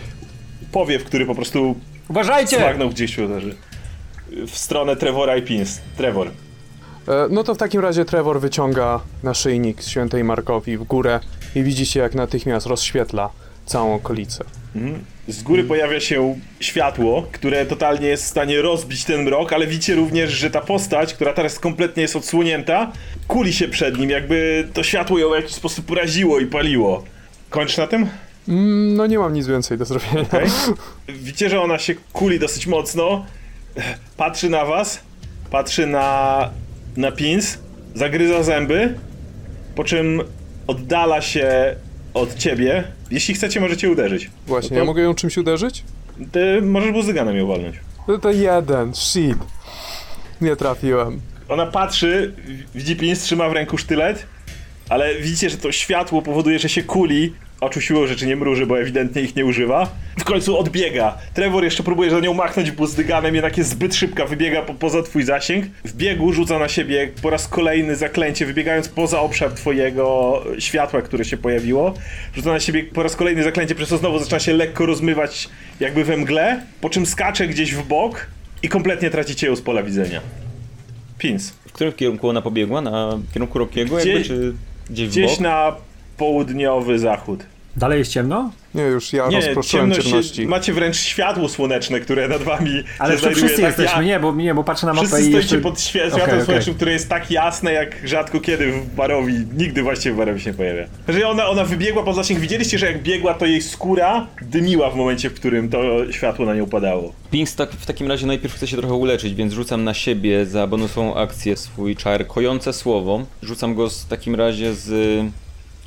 [0.73, 1.77] powiew, który po prostu
[2.09, 2.57] Uważajcie!
[2.57, 3.55] Smagnął gdzieś uderzy.
[4.47, 5.81] W stronę Trevora i Pins.
[5.97, 6.27] Trevor.
[7.09, 11.21] E, no to w takim razie Trevor wyciąga naszyjnik z świętej Markowi w górę
[11.55, 13.31] i widzicie jak natychmiast rozświetla
[13.67, 14.45] całą okolicę.
[14.77, 15.05] Mhm.
[15.29, 19.95] Z góry pojawia się światło, które totalnie jest w stanie rozbić ten mrok, ale widzicie
[19.95, 22.93] również, że ta postać, która teraz kompletnie jest odsłonięta,
[23.29, 27.05] kuli się przed nim, jakby to światło ją w jakiś sposób poraziło i paliło.
[27.51, 28.07] Kończ na tym?
[28.49, 30.21] Mm, no nie mam nic więcej do zrobienia.
[30.21, 30.47] Okay.
[31.09, 33.27] Widzicie, że ona się kuli dosyć mocno,
[34.17, 35.01] patrzy na was,
[35.51, 36.51] patrzy na,
[36.97, 37.59] na Pins,
[37.95, 38.95] zagryza zęby,
[39.75, 40.23] po czym
[40.67, 41.77] oddala się
[42.15, 42.85] od ciebie.
[43.11, 44.31] Jeśli chcecie, możecie uderzyć.
[44.47, 45.85] Właśnie, No to- ja mogę ją czymś uderzyć?
[46.33, 47.77] Ty możesz buzyganem ją walnąć.
[48.09, 49.39] No to jeden, shit.
[50.41, 51.21] Nie trafiłem.
[51.49, 52.35] Ona patrzy,
[52.75, 54.27] widzi Pins, trzyma w ręku sztylet,
[54.89, 57.35] ale widzicie, że to światło powoduje, że się kuli.
[57.61, 59.89] Oczu siłą rzeczy nie mruży, bo ewidentnie ich nie używa.
[60.19, 61.19] W końcu odbiega.
[61.35, 65.23] Trevor jeszcze próbuje za nią machnąć buzdyganem, jednak jest zbyt szybka, wybiega po, poza twój
[65.23, 65.67] zasięg.
[65.85, 71.25] W biegu rzuca na siebie po raz kolejny zaklęcie, wybiegając poza obszar twojego światła, które
[71.25, 71.95] się pojawiło.
[72.35, 75.49] Rzuca na siebie po raz kolejny zaklęcie, przez co znowu zaczyna się lekko rozmywać
[75.81, 78.27] jakby we mgle, po czym skacze gdzieś w bok
[78.63, 80.21] i kompletnie tracicie ją z pola widzenia.
[81.19, 81.51] Pins.
[81.51, 82.81] W którym kierunku ona pobiegła?
[82.81, 84.55] Na kierunku Rokiego Gdzie- jakby, czy
[84.91, 85.77] gdzieś w Gdzieś na
[86.19, 87.45] południowy zachód.
[87.77, 88.51] Dalej jest ciemno?
[88.75, 90.47] Nie, już ja Nie, rozproszyłem ciemność, ciemności.
[90.47, 94.33] macie wręcz światło słoneczne, które nad wami Ale znajduje wszyscy tak jesteśmy, ja- nie, bo,
[94.35, 95.59] nie, bo patrzę na mapę Wszyscy i stoicie jeszcze...
[95.71, 96.45] pod światłem okej.
[96.45, 99.35] słonecznym, które jest tak jasne, jak rzadko kiedy w Barowi.
[99.57, 100.85] Nigdy właściwie w Barowi się nie pojawia.
[101.09, 102.41] Że ona, ona wybiegła po zasięg.
[102.41, 106.55] Widzieliście, że jak biegła, to jej skóra dymiła w momencie, w którym to światło na
[106.55, 107.13] nią padało.
[107.31, 110.67] Pinks tak, w takim razie najpierw chce się trochę uleczyć, więc rzucam na siebie za
[110.67, 113.23] bonusową akcję swój czar kojące słowo.
[113.43, 114.91] Rzucam go z takim razie z,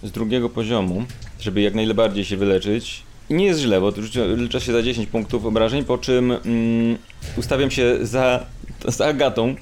[0.03, 1.03] z drugiego poziomu,
[1.39, 3.03] żeby jak najbardziej się wyleczyć.
[3.29, 3.93] I nie jest źle, bo
[4.35, 6.97] licza się za 10 punktów obrażeń, po czym mm,
[7.37, 8.45] ustawiam się za,
[8.87, 9.55] za Agatą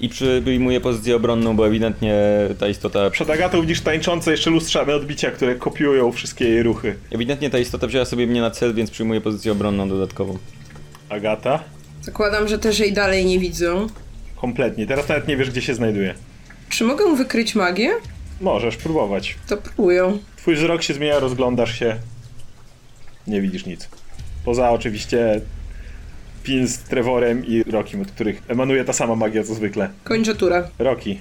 [0.00, 2.14] i przyjmuję pozycję obronną, bo ewidentnie
[2.58, 6.96] ta istota Przed Agatą widzisz tańczące jeszcze lustrzane odbicia, które kopiują wszystkie jej ruchy.
[7.10, 10.38] Ewidentnie ta istota wzięła sobie mnie na cel, więc przyjmuję pozycję obronną dodatkową.
[11.08, 11.62] Agata?
[12.02, 13.86] Zakładam, że też jej dalej nie widzą.
[14.36, 14.86] Kompletnie.
[14.86, 16.14] Teraz nawet nie wiesz, gdzie się znajduje.
[16.68, 17.90] Czy mogę wykryć magię?
[18.40, 19.38] Możesz próbować.
[19.48, 20.18] To próbuję.
[20.36, 21.96] Twój wzrok się zmienia, rozglądasz się.
[23.26, 23.88] Nie widzisz nic.
[24.44, 25.40] Poza oczywiście
[26.42, 29.88] Pin z Trevorem i Rokim, od których emanuje ta sama magia co zwykle.
[30.04, 30.68] Kończę turę.
[30.78, 31.20] Roki.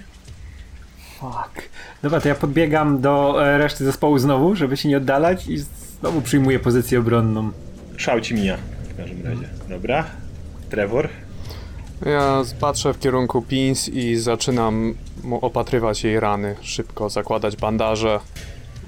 [1.20, 1.70] Fuck.
[2.04, 5.58] Dobra, to ja podbiegam do e, reszty zespołu znowu, żeby się nie oddalać i
[6.00, 7.52] znowu przyjmuję pozycję obronną.
[7.98, 8.58] Szał ci mija.
[8.94, 9.50] W każdym razie.
[9.70, 10.06] Dobra.
[10.70, 11.10] Trevor.
[12.06, 14.96] Ja patrzę w kierunku Pins i zaczynam
[15.42, 16.56] opatrywać jej rany.
[16.62, 18.20] Szybko zakładać bandaże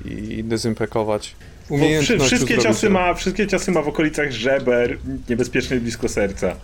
[0.06, 1.36] i dezynfekować.
[1.70, 4.98] Umiejętność wszystkie, ciosy ma, wszystkie ciosy ma w okolicach żeber,
[5.30, 6.56] niebezpiecznych blisko serca.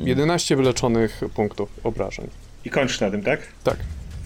[0.00, 2.26] 11 wyleczonych punktów obrażeń.
[2.64, 3.40] I kończysz na tym, tak?
[3.64, 3.76] Tak.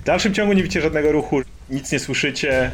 [0.00, 2.70] W dalszym ciągu nie widzicie żadnego ruchu, nic nie słyszycie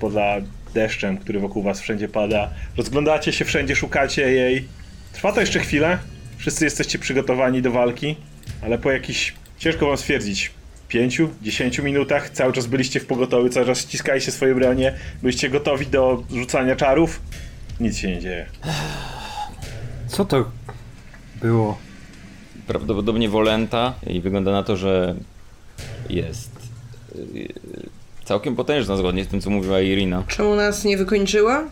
[0.00, 0.36] poza
[0.74, 2.50] deszczem, który wokół was wszędzie pada.
[2.76, 4.68] Rozglądacie się wszędzie, szukacie jej.
[5.12, 5.98] Trwa to jeszcze chwilę.
[6.36, 8.16] Wszyscy jesteście przygotowani do walki,
[8.62, 10.50] ale po jakichś, ciężko wam stwierdzić,
[10.94, 16.22] 5-10 minutach cały czas byliście w pogotowiu, cały czas ściskaliście swoje bronie, byliście gotowi do
[16.34, 17.20] rzucania czarów.
[17.80, 18.46] Nic się nie dzieje.
[20.08, 20.50] Co to
[21.42, 21.78] było?
[22.66, 25.14] prawdopodobnie Wolenta i wygląda na to, że
[26.10, 26.50] jest
[27.34, 27.48] yy,
[28.24, 30.24] całkiem potężna zgodnie z tym, co mówiła Irina.
[30.28, 31.64] Czemu nas nie wykończyła?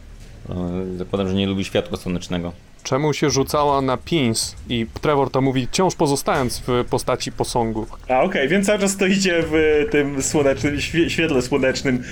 [0.48, 2.52] Yy, Zakładam, że nie lubi światła słonecznego.
[2.82, 4.54] Czemu się rzucała na Pins?
[4.68, 7.86] I Trevor to mówi, wciąż pozostając w postaci posągu.
[8.08, 12.04] A okej, więc cały czas stoicie w tym słonecznym, świe- świetle słonecznym,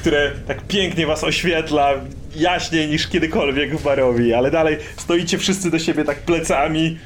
[0.00, 1.90] które tak pięknie was oświetla,
[2.36, 6.98] jaśniej niż kiedykolwiek w Barowi, ale dalej stoicie wszyscy do siebie tak plecami,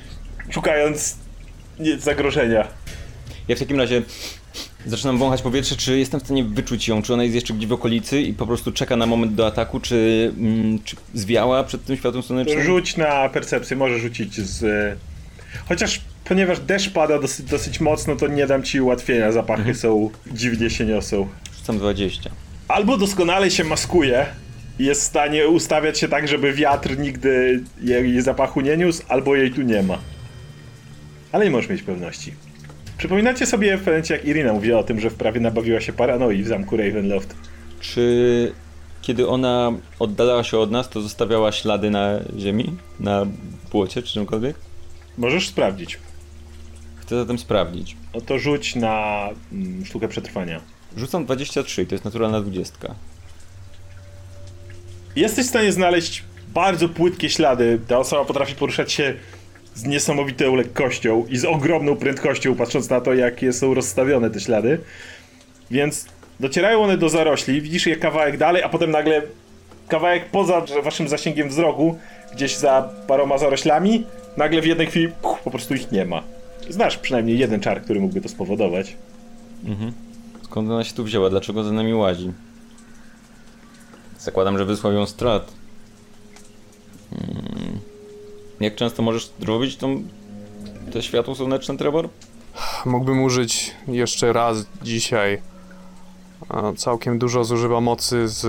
[0.50, 1.16] szukając
[1.98, 2.68] zagrożenia.
[3.48, 4.02] Ja w takim razie
[4.87, 7.72] zaczynam wąchać powietrze, czy jestem w stanie wyczuć ją, czy ona jest jeszcze gdzieś w
[7.72, 11.96] okolicy i po prostu czeka na moment do ataku, czy, mm, czy zwiała przed tym
[11.96, 12.62] światłem słonecznym?
[12.62, 14.99] Rzuć na percepcję, może rzucić z...
[15.68, 20.70] Chociaż ponieważ deszcz pada dosyć, dosyć mocno, to nie dam ci ułatwienia, zapachy są, dziwnie
[20.70, 21.29] się niosą.
[21.59, 22.31] Rzucam 20.
[22.68, 24.27] Albo doskonale się maskuje
[24.79, 29.37] i jest w stanie ustawiać się tak, żeby wiatr nigdy jej zapachu nie niósł, albo
[29.37, 29.99] jej tu nie ma.
[31.33, 32.35] Ale nie możesz mieć pewności.
[32.99, 36.47] Przypominacie sobie w momencie, jak Irina mówiła o tym, że wprawie nabawiła się paranoi w
[36.47, 37.35] zamku Ravenloft.
[37.81, 38.53] Czy
[39.03, 43.27] kiedy ona oddalała się od nas, to zostawiała ślady na ziemi, na
[43.71, 44.57] błocie czy czymkolwiek?
[45.19, 45.99] Możesz sprawdzić.
[46.97, 47.97] Chcę zatem sprawdzić.
[48.15, 50.61] No to rzuć na mm, sztukę przetrwania.
[50.97, 52.95] Rzucam 23, to jest naturalna 20.
[55.17, 57.81] Jesteś w stanie znaleźć bardzo płytkie ślady.
[57.89, 59.15] Ta osoba potrafi poruszać się
[59.77, 64.79] z niesamowitą lekkością i z ogromną prędkością, patrząc na to, jakie są rozstawione te ślady.
[65.71, 66.07] Więc
[66.41, 69.23] docierają one do zarośli, widzisz je kawałek dalej, a potem nagle
[69.89, 71.99] kawałek poza waszym zasięgiem wzroku,
[72.33, 74.05] gdzieś za paroma zaroślami,
[74.37, 76.23] nagle w jednej chwili puch, po prostu ich nie ma.
[76.71, 78.97] Znasz przynajmniej jeden czar, który mógłby to spowodować.
[79.65, 79.93] Mhm.
[80.43, 81.31] Skąd ona się tu wzięła?
[81.31, 82.33] Dlaczego za nami łazi?
[84.19, 85.53] Zakładam, że wysłał ją strat.
[87.11, 87.46] Hmm.
[88.61, 90.03] Jak często możesz robić tą,
[90.92, 92.09] te światło słoneczne, Trevor?
[92.87, 95.42] Mógłbym użyć jeszcze raz dzisiaj.
[96.77, 98.45] Całkiem dużo zużywa mocy z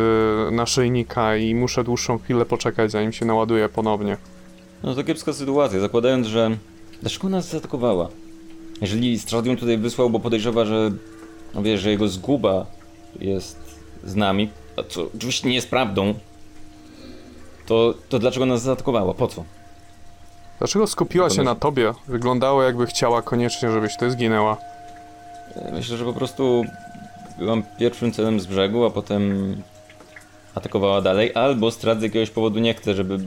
[0.53, 4.17] naszyjnika i muszę dłuższą chwilę poczekać, zanim się naładuje ponownie.
[4.83, 6.57] No to kiepska sytuacja, zakładając, że...
[7.01, 8.09] Dlaczego nas zaatakowała?
[8.81, 10.91] Jeżeli Stradium tutaj wysłał, bo podejrzewa, że...
[11.55, 12.65] No wiesz, że jego zguba
[13.19, 13.57] jest
[14.03, 16.13] z nami, a co oczywiście nie jest prawdą,
[17.65, 19.13] to, to dlaczego nas zaatakowała?
[19.13, 19.43] Po co?
[20.59, 21.93] Dlaczego skupiła się na tobie?
[22.07, 24.57] Wyglądało jakby chciała koniecznie, żebyś ty zginęła.
[25.73, 26.65] Myślę, że po prostu
[27.39, 29.55] byłam pierwszym celem z brzegu, a potem
[30.55, 33.19] atakowała dalej, albo z jakiegoś powodu nie chce, żeby e,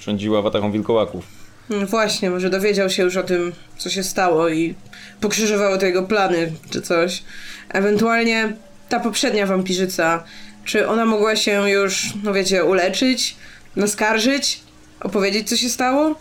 [0.00, 1.24] rządziła w ataką wilkołaków.
[1.68, 4.74] Hmm, właśnie, może dowiedział się już o tym, co się stało i
[5.20, 7.22] pokrzyżowało te jego plany, czy coś.
[7.68, 8.52] Ewentualnie
[8.88, 10.24] ta poprzednia wampirzyca,
[10.64, 13.36] czy ona mogła się już, no wiecie, uleczyć,
[13.76, 14.61] naskarżyć,
[15.02, 16.14] opowiedzieć, co się stało?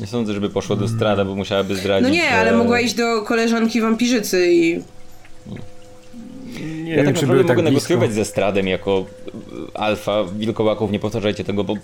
[0.00, 2.08] Nie sądzę, żeby poszła do Strada, bo musiałaby zdradzić.
[2.08, 4.82] No nie, ale mogła iść do koleżanki wampirzycy i
[6.60, 9.06] nie ja wiem, tak naprawdę mogę tak negocjować ze Stradem jako
[9.74, 11.74] e, alfa wilkołaków, nie powtarzajcie tego, bo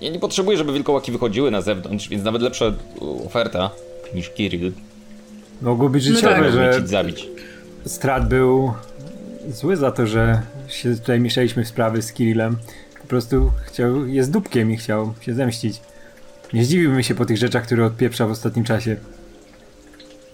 [0.00, 2.72] ja nie potrzebuję, żeby wilkołaki wychodziły na zewnątrz, więc nawet lepsza
[3.26, 3.70] oferta
[4.14, 4.72] niż Kirill.
[5.62, 6.52] Mogło być życiowe, no tak.
[6.52, 7.28] że zabić.
[7.86, 8.72] Strad był
[9.48, 12.56] zły za to, że się tutaj mieszaliśmy w sprawy z Kirillem.
[13.12, 15.80] Po prostu chciał, jest dupkiem i chciał się zemścić.
[16.52, 18.96] Nie zdziwiłbym się po tych rzeczach, które odpieprza w ostatnim czasie.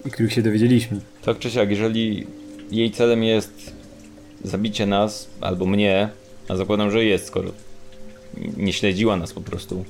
[0.05, 0.99] I których się dowiedzieliśmy.
[1.25, 2.27] Tak czy siak, jeżeli
[2.71, 3.73] jej celem jest
[4.43, 6.09] zabicie nas, albo mnie,
[6.49, 7.51] a zakładam, że jest, skoro
[8.57, 9.85] nie śledziła nas po prostu,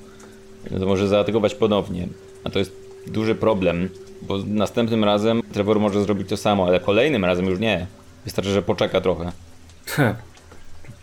[0.79, 2.07] to może zaatakować ponownie.
[2.43, 2.71] A to jest
[3.07, 3.89] duży problem,
[4.21, 7.87] bo następnym razem Trevor może zrobić to samo, ale kolejnym razem już nie.
[8.25, 9.31] Wystarczy, że poczeka trochę.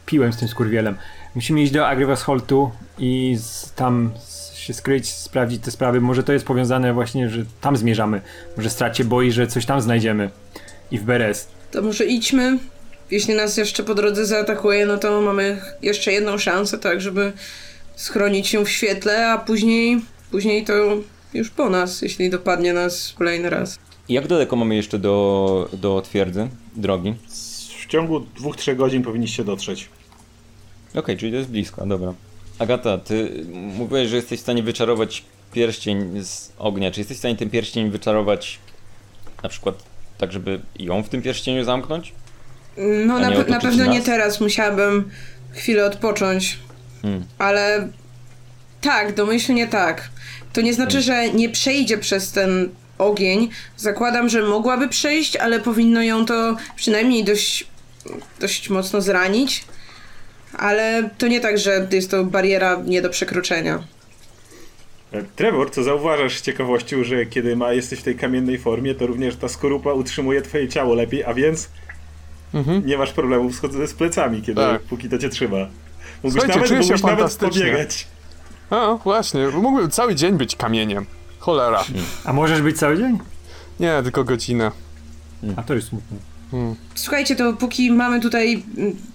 [0.07, 0.97] Piłem z tym skurwielem.
[1.35, 4.11] Musimy iść do Agrivas Holtu i z, tam
[4.55, 6.01] się skryć, sprawdzić te sprawy.
[6.01, 8.21] Może to jest powiązane właśnie, że tam zmierzamy.
[8.57, 10.31] Może stracie boi, że coś tam znajdziemy.
[10.90, 11.49] I w Beres.
[11.71, 12.59] To może idźmy.
[13.11, 17.33] Jeśli nas jeszcze po drodze zaatakuje, no to mamy jeszcze jedną szansę, tak, żeby
[17.97, 20.73] schronić się w świetle, a później, później to
[21.35, 23.79] już po nas, jeśli dopadnie nas kolejny raz.
[24.09, 27.14] Jak daleko mamy jeszcze do, do twierdzy, drogi?
[27.83, 29.88] W ciągu dwóch, trzech godzin powinniście dotrzeć.
[30.97, 32.15] Okej, okay, czyli to jest blisko, dobra.
[32.59, 36.91] Agata, ty mówiłeś, że jesteś w stanie wyczarować pierścień z ognia.
[36.91, 38.59] Czy jesteś w stanie ten pierścień wyczarować
[39.43, 39.83] na przykład
[40.19, 42.13] tak, żeby ją w tym pierścieniu zamknąć?
[43.07, 43.95] No na, na, pewno nas?
[43.95, 45.11] nie teraz, musiałabym
[45.53, 46.59] chwilę odpocząć.
[47.03, 47.25] Hmm.
[47.39, 47.89] Ale
[48.81, 50.09] tak, domyślnie tak.
[50.53, 51.31] To nie znaczy, hmm.
[51.31, 53.49] że nie przejdzie przez ten ogień.
[53.77, 57.67] Zakładam, że mogłaby przejść, ale powinno ją to przynajmniej dość,
[58.41, 59.65] dość mocno zranić.
[60.59, 63.83] Ale to nie tak, że jest to bariera nie do przekroczenia.
[65.37, 69.37] Trevor, co zauważasz z ciekawością, że kiedy ma, jesteś w tej kamiennej formie, to również
[69.37, 71.69] ta skorupa utrzymuje twoje ciało lepiej, a więc
[72.55, 72.87] mhm.
[72.87, 74.83] nie masz problemów z, z plecami, kiedy tak.
[74.83, 75.57] póki to cię trzyma.
[76.23, 78.07] Mógłbyś Słuchajcie, nawet, mógłbyś nawet pobiegać.
[78.71, 81.07] A, właśnie, mógłbym cały dzień być kamieniem.
[81.38, 81.85] Cholera.
[82.25, 83.19] A możesz być cały dzień?
[83.81, 84.71] Nie, tylko godzinę.
[85.57, 86.36] A to jest smutne.
[86.51, 86.75] Hmm.
[86.95, 88.63] Słuchajcie, to póki mamy tutaj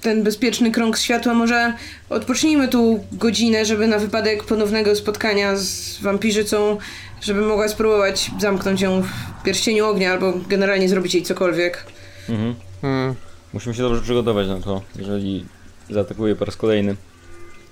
[0.02, 1.74] ten bezpieczny krąg światła, może
[2.10, 6.78] odpocznijmy tu godzinę, żeby na wypadek ponownego spotkania z wampirzycą,
[7.22, 11.86] żeby mogła spróbować zamknąć ją w pierścieniu ognia, albo generalnie zrobić jej cokolwiek.
[12.30, 12.56] Mhm.
[12.82, 13.16] Hmm.
[13.54, 15.46] Musimy się dobrze przygotować na to, jeżeli
[15.90, 16.96] zaatakuje po raz kolejny.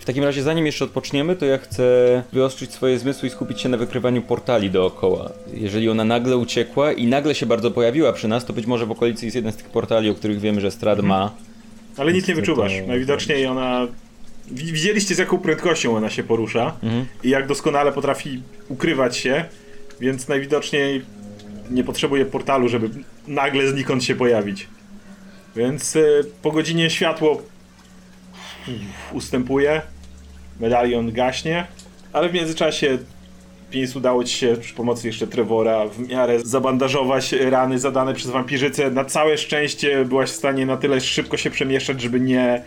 [0.10, 1.84] W takim razie, zanim jeszcze odpoczniemy, to ja chcę
[2.34, 5.30] wyostrzyć swoje zmysły i skupić się na wykrywaniu portali dookoła.
[5.54, 8.92] Jeżeli ona nagle uciekła i nagle się bardzo pojawiła przy nas, to być może w
[8.92, 11.36] okolicy jest jeden z tych portali, o których wiemy, że Strad ma.
[11.98, 12.74] Ale nic nie wyczuwasz.
[12.88, 13.88] Najwidoczniej ona.
[14.52, 17.06] Widzieliście z jaką prędkością ona się porusza mhm.
[17.24, 19.46] i jak doskonale potrafi ukrywać się,
[20.00, 21.02] więc najwidoczniej
[21.72, 22.90] nie potrzebuje portalu, żeby
[23.28, 24.68] nagle znikąd się pojawić.
[25.56, 27.42] Więc y, po godzinie światło
[29.14, 29.82] ustępuje,
[30.60, 31.68] medalion gaśnie,
[32.14, 32.98] ale w międzyczasie
[33.72, 38.92] więc udało ci się przy pomocy jeszcze Trevora w miarę zabandażować rany zadane przez wampirzycę.
[38.92, 42.64] Na całe szczęście byłaś w stanie na tyle szybko się przemieszczać, żeby nie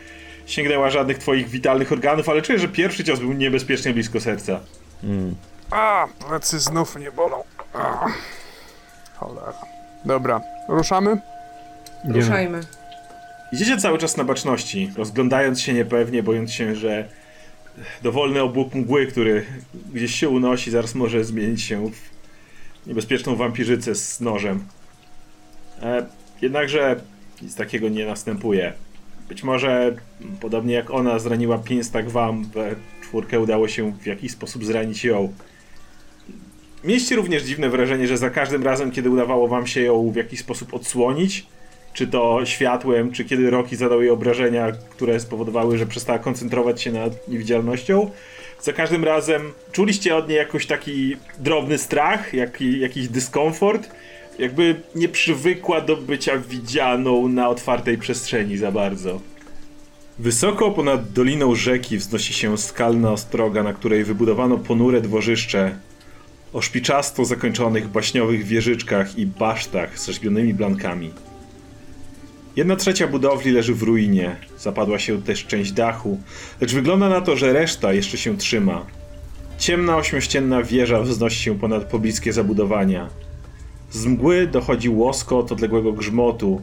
[0.46, 4.60] sięgnęła żadnych twoich witalnych organów, ale czuję, że pierwszy cios był niebezpiecznie blisko serca.
[5.04, 5.34] Mm.
[5.70, 7.36] A, plecy znów nie bolą.
[7.74, 8.06] A.
[9.16, 9.52] Cholera.
[10.04, 11.20] Dobra, ruszamy?
[12.08, 12.60] Ruszajmy.
[13.52, 17.08] Idziecie cały czas na baczności, rozglądając się niepewnie, bojąc się, że
[18.02, 19.44] dowolny obłok mgły, który
[19.94, 22.12] gdzieś się unosi, zaraz może zmienić się w
[22.86, 24.64] niebezpieczną wampirzycę z nożem.
[25.82, 26.06] E,
[26.42, 27.00] jednakże
[27.42, 28.72] nic takiego nie następuje.
[29.28, 29.96] Być może,
[30.40, 35.04] podobnie jak ona zraniła pięć, tak wam we czwórkę udało się w jakiś sposób zranić
[35.04, 35.32] ją.
[36.84, 40.40] Mieliście również dziwne wrażenie, że za każdym razem, kiedy udawało wam się ją w jakiś
[40.40, 41.46] sposób odsłonić,
[41.92, 46.92] czy to światłem, czy kiedy Rocky zadał jej obrażenia, które spowodowały, że przestała koncentrować się
[46.92, 48.10] nad niewidzialnością,
[48.62, 53.90] za każdym razem czuliście od niej jakoś taki drobny strach, jaki, jakiś dyskomfort,
[54.38, 59.20] jakby nie przywykła do bycia widzianą na otwartej przestrzeni za bardzo.
[60.18, 65.78] Wysoko ponad doliną rzeki wznosi się skalna ostroga, na której wybudowano ponure dworzyszcze
[66.52, 71.10] o szpiczasto zakończonych baśniowych wieżyczkach i basztach z rzeźbionymi blankami.
[72.56, 76.20] Jedna trzecia budowli leży w ruinie, zapadła się też część dachu,
[76.60, 78.86] lecz wygląda na to, że reszta jeszcze się trzyma.
[79.58, 83.08] Ciemna ośmiościenna wieża wznosi się ponad pobliskie zabudowania.
[83.90, 86.60] Z mgły dochodzi łoskot odległego grzmotu,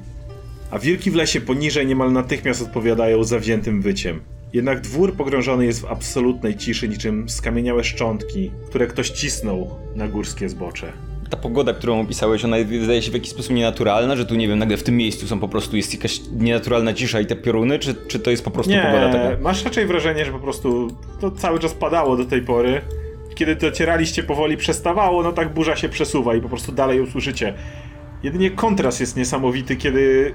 [0.71, 4.19] a wilki w lesie poniżej niemal natychmiast odpowiadają zawziętym wyciem.
[4.53, 10.49] Jednak dwór pogrążony jest w absolutnej ciszy, niczym skamieniałe szczątki, które ktoś cisnął na górskie
[10.49, 11.08] zbocze.
[11.29, 14.59] Ta pogoda, którą opisałeś, ona wydaje się w jakiś sposób nienaturalna, że tu, nie wiem,
[14.59, 17.95] nagle w tym miejscu są po prostu, jest jakaś nienaturalna cisza i te pioruny, czy,
[18.07, 19.41] czy to jest po prostu Nie, pogoda taka?
[19.41, 20.87] masz raczej wrażenie, że po prostu
[21.21, 22.81] to cały czas padało do tej pory.
[23.35, 27.53] Kiedy docieraliście powoli przestawało, no tak burza się przesuwa i po prostu dalej usłyszycie.
[28.23, 30.33] Jedynie kontrast jest niesamowity, kiedy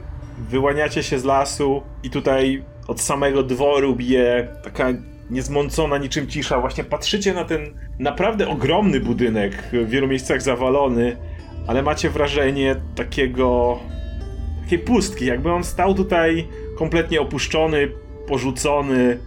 [0.50, 4.88] wyłaniacie się z lasu i tutaj od samego dworu bije taka
[5.30, 6.60] niezmącona niczym cisza.
[6.60, 7.60] Właśnie patrzycie na ten
[7.98, 11.16] naprawdę ogromny budynek, w wielu miejscach zawalony,
[11.66, 13.78] ale macie wrażenie takiego
[14.64, 17.88] takiej pustki, jakby on stał tutaj kompletnie opuszczony,
[18.26, 19.18] porzucony.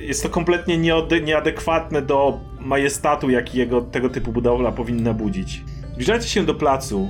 [0.00, 0.78] Jest to kompletnie
[1.22, 5.62] nieadekwatne do majestatu, jaki jego tego typu budowla powinna budzić.
[5.92, 7.08] Zbliżacie się do placu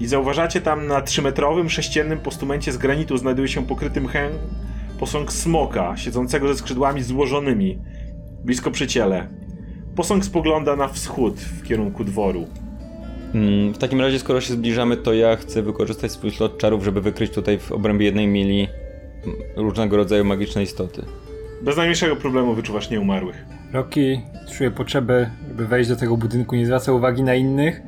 [0.00, 4.32] i zauważacie tam na trzymetrowym sześciennym postumencie z granitu znajduje się pokryty mchem
[4.98, 7.78] posąg smoka, siedzącego ze skrzydłami złożonymi,
[8.44, 9.28] blisko przy ciele.
[9.96, 12.46] Posąg spogląda na wschód w kierunku dworu.
[13.34, 17.00] Mm, w takim razie, skoro się zbliżamy, to ja chcę wykorzystać swój slot czarów, żeby
[17.00, 18.68] wykryć tutaj w obrębie jednej mili
[19.24, 21.04] mm, różnego rodzaju magiczne istoty.
[21.62, 23.44] Bez najmniejszego problemu wyczuwasz nieumarłych.
[23.72, 24.20] Rocky
[24.56, 27.82] czuje potrzebę, żeby wejść do tego budynku, nie zwraca uwagi na innych.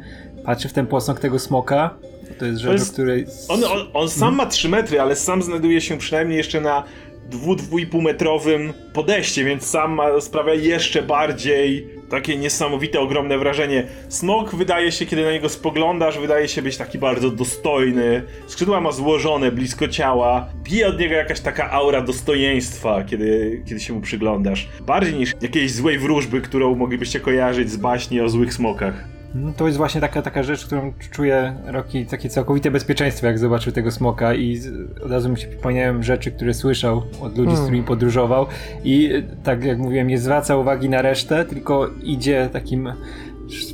[0.44, 1.98] Patrzy w ten posąg tego smoka.
[2.38, 3.26] To jest rzecz, której...
[3.48, 6.84] On, on, on sam ma 3 metry, ale sam znajduje się przynajmniej jeszcze na
[7.30, 13.86] 2-2,5 metrowym podejście, więc sam ma, sprawia jeszcze bardziej takie niesamowite, ogromne wrażenie.
[14.08, 18.22] Smok wydaje się, kiedy na niego spoglądasz, wydaje się być taki bardzo dostojny.
[18.46, 20.48] Skrzydła ma złożone blisko ciała.
[20.62, 24.68] Bije od niego jakaś taka aura dostojeństwa, kiedy, kiedy się mu przyglądasz.
[24.80, 29.15] Bardziej niż jakiejś złej wróżby, którą moglibyście kojarzyć z baśni o złych smokach.
[29.36, 33.72] No, to jest właśnie taka, taka rzecz, którą czuje Rocky, takie całkowite bezpieczeństwo, jak zobaczył
[33.72, 34.68] tego smoka i z,
[35.04, 38.46] od razu mi się przypomniałem rzeczy, które słyszał od ludzi, z którymi podróżował
[38.84, 39.10] i
[39.44, 42.92] tak jak mówiłem, nie zwraca uwagi na resztę, tylko idzie takim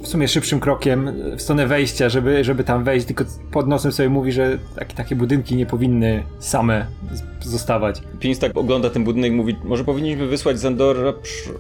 [0.03, 4.09] w sumie szybszym krokiem w stronę wejścia, żeby, żeby tam wejść, tylko pod nosem sobie
[4.09, 8.03] mówi, że takie, takie budynki nie powinny same z- zostawać.
[8.20, 11.51] Pins tak ogląda ten budynek i mówi, może powinniśmy wysłać Zandora przy...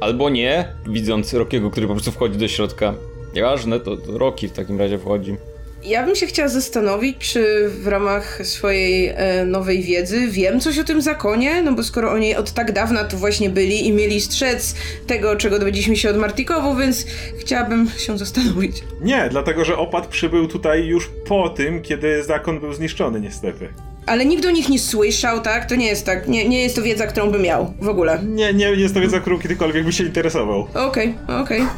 [0.00, 2.94] Albo nie, widząc Rokiego, który po prostu wchodzi do środka.
[3.34, 5.36] Nieważne, to, to Roki w takim razie wchodzi.
[5.84, 10.84] Ja bym się chciała zastanowić, czy w ramach swojej e, nowej wiedzy wiem coś o
[10.84, 14.74] tym zakonie, no bo skoro oni od tak dawna tu właśnie byli i mieli strzec
[15.06, 17.06] tego, czego dowiedzieliśmy się od Martikowu, więc
[17.38, 18.84] chciałabym się zastanowić.
[19.00, 23.68] Nie, dlatego że opad przybył tutaj już po tym, kiedy zakon był zniszczony, niestety.
[24.06, 25.66] Ale nikt o nich nie słyszał, tak?
[25.68, 28.20] To nie jest tak, nie, nie jest to wiedza, którą bym miał w ogóle.
[28.22, 30.66] Nie, nie jest to wiedza, którą kiedykolwiek by się interesował.
[30.74, 31.62] Okej, okej.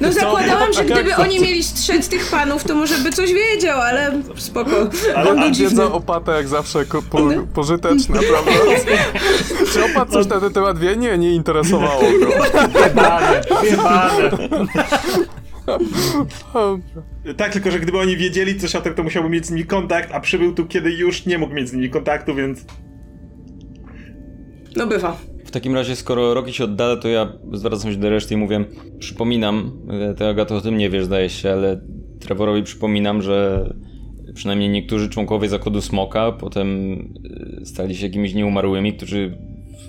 [0.00, 4.22] No zakładałam, że gdyby oni mieli strzec tych panów, to może by coś wiedział, ale
[4.36, 4.70] spoko.
[5.16, 7.18] Ale- On a był wiedza opata jak zawsze po,
[7.54, 8.52] pożyteczna, prawda?
[9.72, 10.96] Czy opat coś na ten temat wie?
[10.96, 12.28] Nie, nie interesowało go.
[12.84, 14.30] Jebane, jebane.
[17.36, 20.12] Tak, tylko że gdyby oni wiedzieli coś o tym, to musiałby mieć z nimi kontakt,
[20.12, 22.64] a przybył tu, kiedy już nie mógł mieć z nimi kontaktu, więc...
[24.76, 25.16] No bywa.
[25.44, 28.64] W takim razie, skoro Roki się oddala, to ja zwracam się do reszty i mówię,
[28.98, 31.80] przypominam, e, ty Agato o tym nie wiesz, zdaje się, ale
[32.20, 33.66] Trevorowi przypominam, że
[34.34, 36.98] przynajmniej niektórzy członkowie Zakładu Smoka potem
[37.60, 39.38] e, stali się jakimiś nieumarłymi, którzy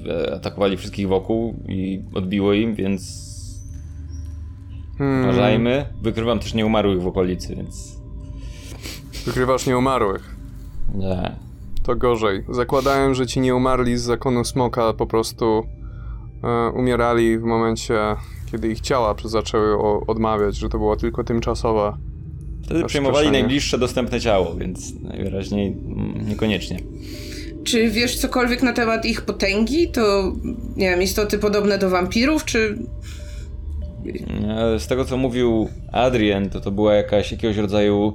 [0.08, 3.33] e, atakowali wszystkich wokół i odbiło im, więc
[4.98, 5.24] Hmm.
[5.24, 5.86] Uważajmy.
[6.02, 7.98] Wykrywam też nieumarłych w okolicy, więc...
[9.26, 10.36] Wykrywasz nieumarłych.
[10.96, 11.36] Nie.
[11.84, 12.44] To gorzej.
[12.50, 15.64] Zakładałem, że ci nieumarli z zakonu smoka po prostu
[16.44, 18.00] e, umierali w momencie,
[18.52, 21.98] kiedy ich ciała zaczęły o, odmawiać, że to była tylko tymczasowa.
[22.64, 26.80] Wtedy przejmowali najbliższe dostępne ciało, więc najwyraźniej mm, niekoniecznie.
[27.64, 29.92] Czy wiesz cokolwiek na temat ich potęgi?
[29.92, 30.34] To,
[30.76, 32.78] nie wiem, istoty podobne do wampirów, czy...
[34.78, 38.14] Z tego, co mówił Adrian, to to była jakaś, jakiegoś rodzaju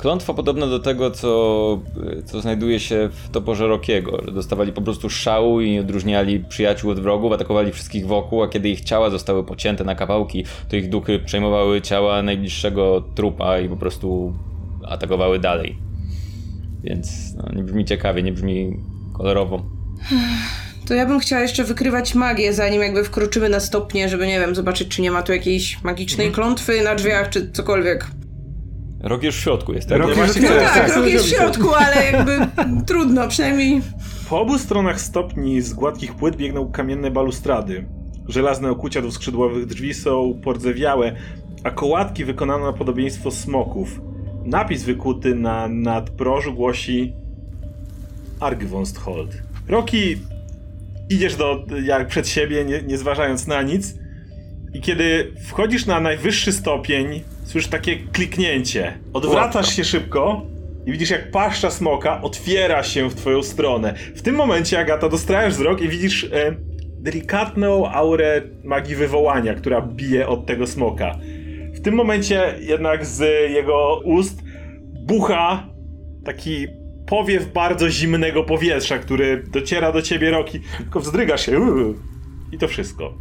[0.00, 1.78] klątwa podobna do tego, co,
[2.24, 4.22] co znajduje się w toporze Rokiego.
[4.32, 8.80] Dostawali po prostu szału i odróżniali przyjaciół od wrogów, atakowali wszystkich wokół, a kiedy ich
[8.80, 14.34] ciała zostały pocięte na kawałki, to ich duchy przejmowały ciała najbliższego trupa i po prostu
[14.84, 15.78] atakowały dalej.
[16.84, 18.76] Więc no, nie brzmi ciekawie, nie brzmi
[19.12, 19.62] kolorowo.
[20.90, 24.54] To ja bym chciała jeszcze wykrywać magię, zanim jakby wkroczymy na stopnie, żeby, nie wiem,
[24.54, 26.44] zobaczyć, czy nie ma tu jakiejś magicznej mhm.
[26.44, 28.06] klątwy na drzwiach, czy cokolwiek.
[29.00, 29.98] Rok już w środku jest, tak?
[29.98, 32.38] Rok jest, no tak, tak, rok jest w środku, ale jakby
[32.86, 33.80] trudno, przynajmniej...
[34.28, 37.84] Po obu stronach stopni z gładkich płyt biegną kamienne balustrady.
[38.28, 41.16] Żelazne okucia do skrzydłowych drzwi są pordzewiałe,
[41.64, 44.00] a kołatki wykonane na podobieństwo smoków.
[44.44, 47.12] Napis wykuty na nadprożu głosi
[48.40, 49.42] Argwonsthold.
[49.68, 50.16] Roki,
[51.10, 53.94] idziesz do, jak przed siebie, nie, nie zważając na nic
[54.74, 58.98] i kiedy wchodzisz na najwyższy stopień, słyszysz takie kliknięcie.
[59.12, 60.46] Odwracasz się szybko
[60.86, 63.94] i widzisz jak paszcza smoka otwiera się w twoją stronę.
[64.14, 66.56] W tym momencie, Agata, dostrajesz wzrok i widzisz e,
[67.00, 71.18] delikatną aurę magii wywołania, która bije od tego smoka.
[71.74, 74.42] W tym momencie jednak z jego ust
[75.06, 75.68] bucha
[76.24, 76.66] taki
[77.10, 81.60] powiew bardzo zimnego powietrza, który dociera do ciebie roki, tylko wzdrygasz się
[82.52, 83.14] i to wszystko.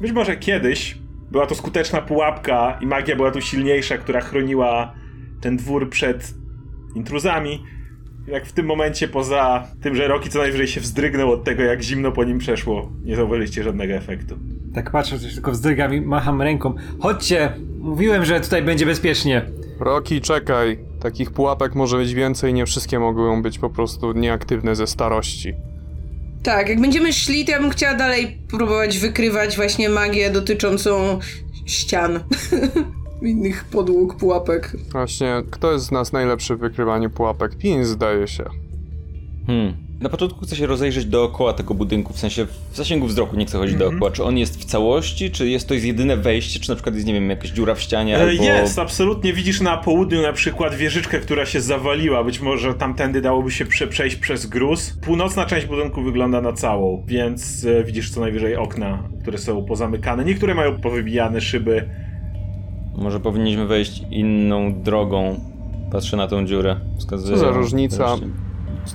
[0.00, 0.98] Być może kiedyś
[1.30, 4.94] była to skuteczna pułapka i magia była tu silniejsza, która chroniła
[5.40, 6.34] ten dwór przed
[6.94, 7.64] intruzami.
[8.26, 11.82] Jak w tym momencie, poza tym, że Roki co najwyżej się wzdrygnął od tego, jak
[11.82, 14.38] zimno po nim przeszło, nie zauważyliście żadnego efektu.
[14.74, 16.74] Tak patrzę, że tylko wzdrygam i macham ręką.
[17.00, 17.52] Chodźcie!
[17.78, 19.42] Mówiłem, że tutaj będzie bezpiecznie.
[19.80, 20.78] Roki, czekaj.
[21.00, 25.54] Takich pułapek może być więcej, nie wszystkie mogą być po prostu nieaktywne ze starości.
[26.42, 31.18] Tak, jak będziemy szli, to ja bym chciała dalej próbować wykrywać właśnie magię dotyczącą
[31.66, 32.20] ścian.
[33.22, 34.76] Innych podłóg, pułapek.
[34.92, 37.56] Właśnie, kto jest z nas najlepszy w wykrywaniu pułapek?
[37.56, 38.44] Pin zdaje się.
[39.46, 39.83] Hmm.
[40.00, 43.58] Na początku chcę się rozejrzeć dookoła tego budynku, w sensie w zasięgu wzroku nie chcę
[43.58, 43.90] chodzić mm -hmm.
[43.90, 44.10] dookoła.
[44.10, 47.06] Czy on jest w całości, czy jest to jest jedyne wejście, czy na przykład jest,
[47.06, 48.18] nie wiem, jakaś dziura w ścianie?
[48.18, 48.44] E, albo...
[48.44, 49.32] Jest, absolutnie.
[49.32, 52.24] Widzisz na południu na przykład wieżyczkę, która się zawaliła.
[52.24, 54.98] Być może tamtędy dałoby się prze przejść przez gruz.
[55.02, 60.24] Północna część budynku wygląda na całą, więc e, widzisz co najwyżej okna, które są pozamykane.
[60.24, 61.88] Niektóre mają powybijane szyby.
[62.96, 65.40] Może powinniśmy wejść inną drogą.
[65.92, 66.76] Patrzę na tą dziurę.
[66.98, 67.38] Wskazuję.
[67.38, 68.16] Co za różnica?
[68.16, 68.43] Wreszcie.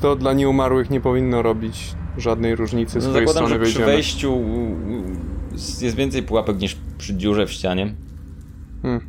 [0.02, 3.86] To dla nieumarłych nie powinno robić żadnej różnicy, z no, której zakładam, strony że przy
[3.86, 4.44] wejściu
[5.82, 7.96] jest więcej pułapek niż przy dziurze w ścianie.
[8.82, 9.02] Hmm.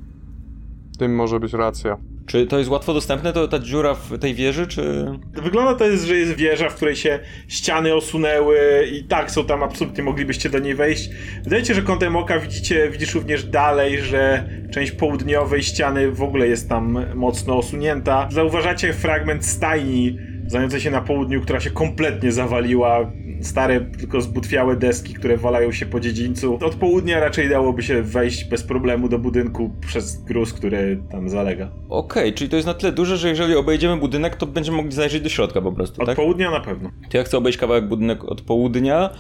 [0.99, 1.97] Tym może być racja.
[2.26, 5.07] Czy to jest łatwo dostępne, to ta dziura w tej wieży, czy...
[5.33, 7.18] Wygląda to jest, że jest wieża, w której się
[7.49, 8.59] ściany osunęły
[8.93, 11.11] i tak są tam, absolutnie moglibyście do niej wejść.
[11.45, 16.49] Wydaje się, że kątem oka widzicie, widzisz również dalej, że część południowej ściany w ogóle
[16.49, 18.28] jest tam mocno osunięta.
[18.31, 20.18] Zauważacie fragment stajni,
[20.51, 23.12] znajdującej się na południu, która się kompletnie zawaliła.
[23.40, 26.59] Stare, tylko zbutwiałe deski, które walają się po dziedzińcu.
[26.64, 31.70] Od południa raczej dałoby się wejść bez problemu do budynku przez gruz, który tam zalega.
[31.88, 34.92] Okej, okay, czyli to jest na tyle duże, że jeżeli obejdziemy budynek, to będziemy mogli
[34.92, 36.16] zajrzeć do środka po prostu, Od tak?
[36.16, 36.90] południa na pewno.
[37.11, 39.11] To ja chcę obejść kawałek budynek od południa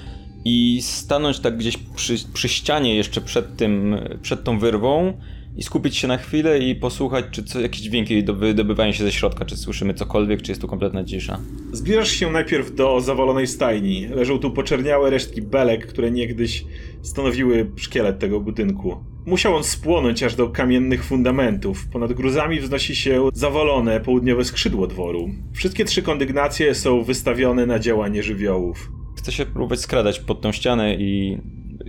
[0.44, 5.12] i stanąć tak gdzieś przy, przy ścianie jeszcze przed tym, przed tą wyrwą
[5.60, 9.44] i skupić się na chwilę i posłuchać, czy co, jakieś dźwięki wydobywają się ze środka,
[9.44, 11.40] czy słyszymy cokolwiek, czy jest tu kompletna cisza.
[11.72, 14.06] Zbliżasz się najpierw do zawalonej stajni.
[14.06, 16.64] Leżą tu poczerniałe resztki belek, które niegdyś
[17.02, 19.04] stanowiły szkielet tego budynku.
[19.26, 21.88] Musiał on spłonąć aż do kamiennych fundamentów.
[21.92, 25.30] Ponad gruzami wznosi się zawalone południowe skrzydło dworu.
[25.52, 28.92] Wszystkie trzy kondygnacje są wystawione na działanie żywiołów.
[29.18, 31.38] Chcę się próbować skradać pod tą ścianę i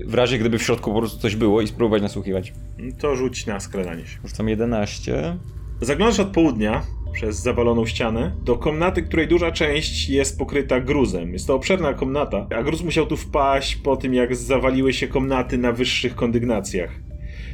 [0.06, 2.54] w razie gdyby w środku po prostu coś było i spróbować nasłuchiwać.
[3.00, 4.20] To rzuć na skradanie się.
[4.26, 5.38] Rzucam 11.
[5.82, 6.84] Zaglądasz od południa
[7.14, 11.34] przez zawaloną ścianę do komnaty, której duża część jest pokryta gruzem.
[11.34, 15.58] Jest to obszerna komnata, a gruz musiał tu wpaść po tym, jak zawaliły się komnaty
[15.58, 16.92] na wyższych kondygnacjach.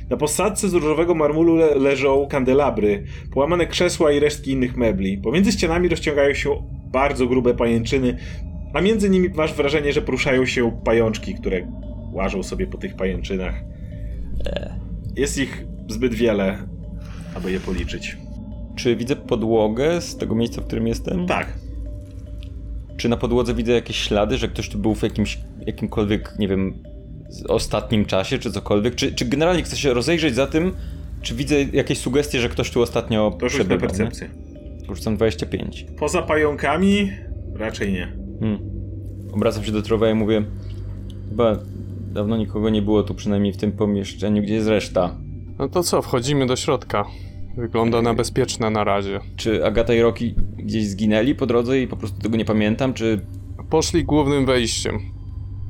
[0.09, 5.17] Na posadce z różowego marmulu le leżą kandelabry, połamane krzesła i resztki innych mebli.
[5.17, 8.17] Pomiędzy ścianami rozciągają się bardzo grube pajęczyny,
[8.73, 11.67] a między nimi masz wrażenie, że poruszają się pajączki, które
[12.17, 13.55] łażą sobie po tych pajęczynach.
[15.15, 16.57] jest ich zbyt wiele,
[17.35, 18.17] aby je policzyć.
[18.75, 21.27] Czy widzę podłogę z tego miejsca, w którym jestem?
[21.27, 21.53] Tak.
[22.97, 26.73] Czy na podłodze widzę jakieś ślady, że ktoś tu był w jakimś, jakimkolwiek, nie wiem,
[27.47, 28.95] ostatnim czasie, czy cokolwiek?
[28.95, 30.71] Czy, czy generalnie chcę się rozejrzeć za tym,
[31.21, 34.29] czy widzę jakieś sugestie, że ktoś tu ostatnio To rzuć na percepcję.
[34.95, 35.85] Rzucam 25.
[35.97, 37.11] Poza pająkami
[37.55, 38.13] raczej nie.
[38.39, 38.59] Hmm.
[39.33, 40.43] Obracam się do Trowa i mówię,
[41.29, 41.57] chyba
[42.17, 45.17] dawno nikogo nie było tu, przynajmniej w tym pomieszczeniu, gdzie jest reszta.
[45.59, 47.05] No to co, wchodzimy do środka.
[47.57, 49.19] Wygląda na bezpieczne na razie.
[49.35, 53.25] Czy Agata i Rocky gdzieś zginęli po drodze i po prostu tego nie pamiętam, czy...
[53.69, 54.99] Poszli głównym wejściem.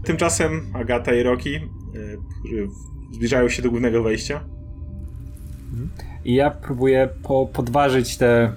[0.04, 2.68] Tymczasem Agata i Rocky, y, którzy
[3.12, 4.44] zbliżają się do głównego wejścia.
[6.26, 8.52] I ja próbuję po, podważyć te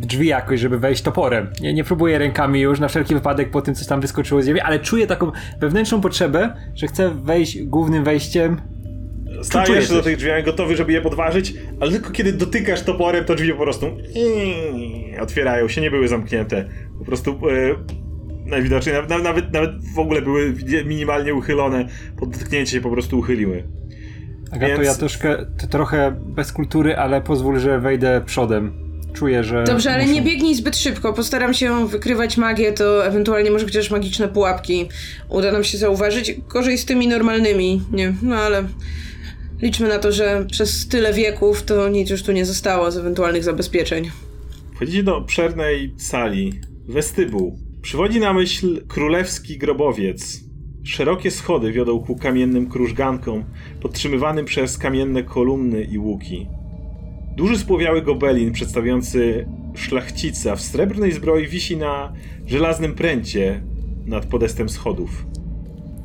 [0.00, 1.46] drzwi jakoś, żeby wejść toporem.
[1.60, 4.60] Nie, nie próbuję rękami już, na wszelki wypadek po tym, coś tam wyskoczyło z ziemi,
[4.60, 8.60] ale czuję taką wewnętrzną potrzebę, że chcę wejść głównym wejściem.
[9.42, 13.52] Stajesz do tych drzwi gotowy, żeby je podważyć, ale tylko kiedy dotykasz toporem, to drzwi
[13.52, 13.86] po prostu
[15.20, 16.68] otwierają się, nie były zamknięte.
[16.98, 17.74] Po prostu e,
[18.46, 20.54] najwidoczniej nawet, nawet, nawet w ogóle były
[20.84, 23.64] minimalnie uchylone, pod dotknięcie się po prostu uchyliły.
[24.52, 24.86] Agato, Więc...
[24.86, 28.88] ja troszkę, trochę bez kultury, ale pozwól, że wejdę przodem.
[29.12, 29.64] Czuję, że.
[29.64, 30.14] Dobrze, ale muszę...
[30.14, 31.12] nie biegnij zbyt szybko.
[31.12, 34.88] Postaram się wykrywać magię, to ewentualnie może chociaż magiczne pułapki
[35.28, 36.40] uda nam się zauważyć.
[36.48, 38.64] Gorzej z tymi normalnymi, nie, no ale.
[39.62, 43.44] Liczmy na to, że przez tyle wieków to nic już tu nie zostało z ewentualnych
[43.44, 44.10] zabezpieczeń.
[44.74, 46.60] Wchodzicie do obszernej sali.
[46.88, 47.58] Westybuł.
[47.82, 50.47] Przywodzi na myśl królewski grobowiec.
[50.88, 53.44] Szerokie schody wiodą ku kamiennym krużgankom,
[53.80, 56.46] podtrzymywanym przez kamienne kolumny i łuki.
[57.36, 62.12] Duży spłowiały gobelin przedstawiający szlachcica w srebrnej zbroi wisi na
[62.46, 63.62] żelaznym pręcie
[64.06, 65.26] nad podestem schodów.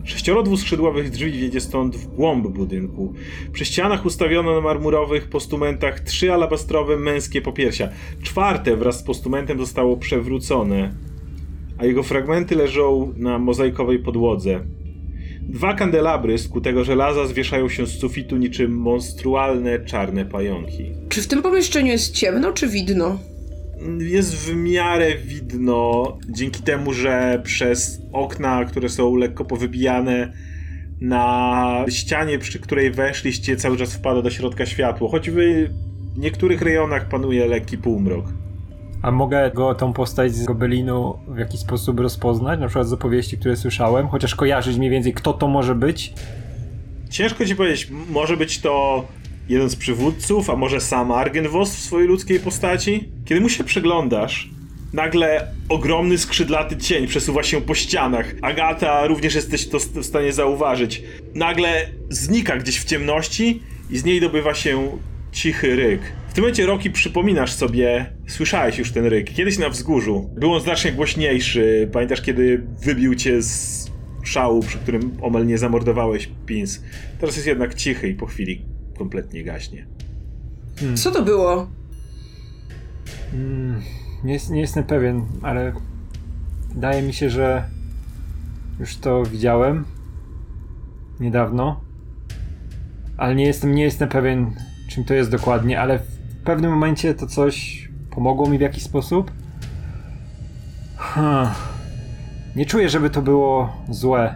[0.03, 3.13] Sześcioro dwuskrzydłowych drzwi wiedzie stąd w głąb budynku.
[3.53, 7.89] Przy ścianach ustawiono na marmurowych postumentach trzy alabastrowe męskie popiersia.
[8.23, 10.91] Czwarte wraz z postumentem zostało przewrócone,
[11.77, 14.59] a jego fragmenty leżą na mozaikowej podłodze.
[15.41, 20.91] Dwa kandelabry z kutego żelaza zwieszają się z sufitu niczym monstrualne czarne pająki.
[21.09, 23.19] Czy w tym pomieszczeniu jest ciemno, czy widno?
[23.99, 30.33] Jest w miarę widno, dzięki temu, że przez okna, które są lekko powybijane,
[31.01, 35.37] na ścianie, przy której weszliście, cały czas wpada do środka światło, choć w
[36.17, 38.25] niektórych rejonach panuje lekki półmrok.
[39.03, 43.37] A mogę go, tą postać z Gobelinu w jakiś sposób rozpoznać, na przykład z opowieści,
[43.37, 46.13] które słyszałem, chociaż kojarzyć mniej więcej, kto to może być?
[47.09, 49.05] Ciężko ci powiedzieć, może być to
[49.49, 53.09] jeden z przywódców, a może sam Argenvost w swojej ludzkiej postaci?
[53.25, 54.49] Kiedy mu się przyglądasz,
[54.93, 58.25] nagle ogromny skrzydlaty cień przesuwa się po ścianach.
[58.41, 61.03] Agata, również jesteś to w stanie zauważyć.
[61.35, 64.97] Nagle znika gdzieś w ciemności i z niej dobywa się
[65.31, 66.01] cichy ryk.
[66.33, 70.29] W tym momencie, Roki, przypominasz sobie, słyszałeś już ten ryk, kiedyś na wzgórzu.
[70.35, 71.89] Był on znacznie głośniejszy.
[71.91, 73.91] Pamiętasz, kiedy wybił cię z
[74.23, 76.83] szału, przy którym omal nie zamordowałeś Pins.
[77.19, 78.65] Teraz jest jednak cichy i po chwili
[78.97, 79.87] kompletnie gaśnie.
[80.79, 80.97] Hmm.
[80.97, 81.67] Co to było?
[83.31, 83.81] Hmm,
[84.23, 85.73] nie, nie jestem pewien, ale
[86.73, 87.63] wydaje mi się, że
[88.79, 89.85] już to widziałem
[91.19, 91.81] niedawno.
[93.17, 94.51] Ale nie jestem, nie jestem pewien,
[94.89, 95.99] czym to jest dokładnie, ale
[96.43, 99.31] pewnym momencie to coś pomogło mi w jakiś sposób.
[100.97, 101.47] Hmm.
[102.55, 104.35] Nie czuję, żeby to było złe.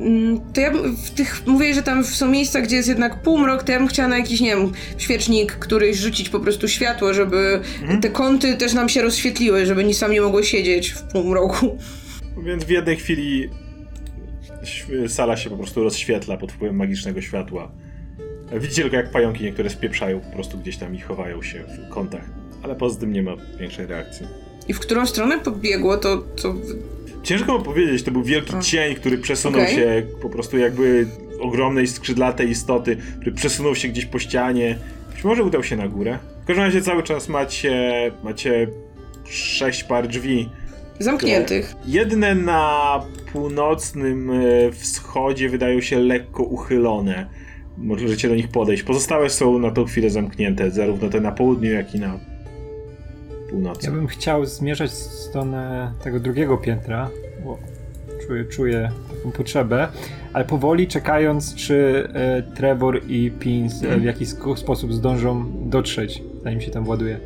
[0.00, 0.72] Mm, to ja
[1.04, 4.08] w tych, mówię, że tam są miejsca, gdzie jest jednak półmrok, to ja bym chciała
[4.08, 8.00] na jakiś, nie wiem, świecznik któryś rzucić po prostu światło, żeby mhm.
[8.00, 11.78] te kąty też nam się rozświetliły, żeby nic tam nie mogło siedzieć w półmroku.
[12.44, 13.50] Więc w jednej chwili
[15.08, 17.72] sala się po prostu rozświetla pod wpływem magicznego światła.
[18.52, 22.24] Widzicie tylko jak pająki niektóre spieprzają po prostu gdzieś tam i chowają się w kątach.
[22.62, 24.26] Ale poza tym nie ma większej reakcji.
[24.68, 26.16] I w którą stronę pobiegło to...
[26.16, 26.54] to...
[27.22, 28.60] Ciężko powiedzieć, to był wielki A.
[28.60, 29.74] cień, który przesunął okay.
[29.74, 31.06] się po prostu jakby
[31.40, 34.78] ogromnej skrzydlatej istoty, który przesunął się gdzieś po ścianie.
[35.14, 36.18] Być może udał się na górę.
[36.42, 38.68] W każdym razie cały czas macie, macie
[39.28, 40.48] sześć par drzwi.
[40.98, 41.74] Zamkniętych.
[41.86, 43.00] Jedne na
[43.32, 47.26] północnym e, wschodzie wydają się lekko uchylone
[47.76, 48.82] możecie do nich podejść.
[48.82, 52.18] Pozostałe są na tą chwilę zamknięte, zarówno te na południu, jak i na
[53.50, 53.86] północy.
[53.86, 57.10] Ja bym chciał zmierzać w stronę tego drugiego piętra,
[57.44, 57.58] bo
[58.26, 59.88] czuję, czuję taką potrzebę,
[60.32, 66.60] ale powoli czekając, czy e, Trevor i Pins e, w jakiś sposób zdążą dotrzeć, zanim
[66.60, 67.20] się tam właduje.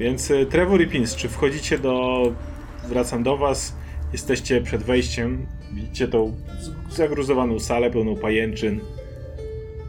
[0.00, 2.22] Więc e, Trevor i Pins, czy wchodzicie do...
[2.88, 3.76] Wracam do was,
[4.12, 6.32] jesteście przed wejściem, widzicie tą
[6.90, 8.80] zagruzowaną salę pełną pajęczyn,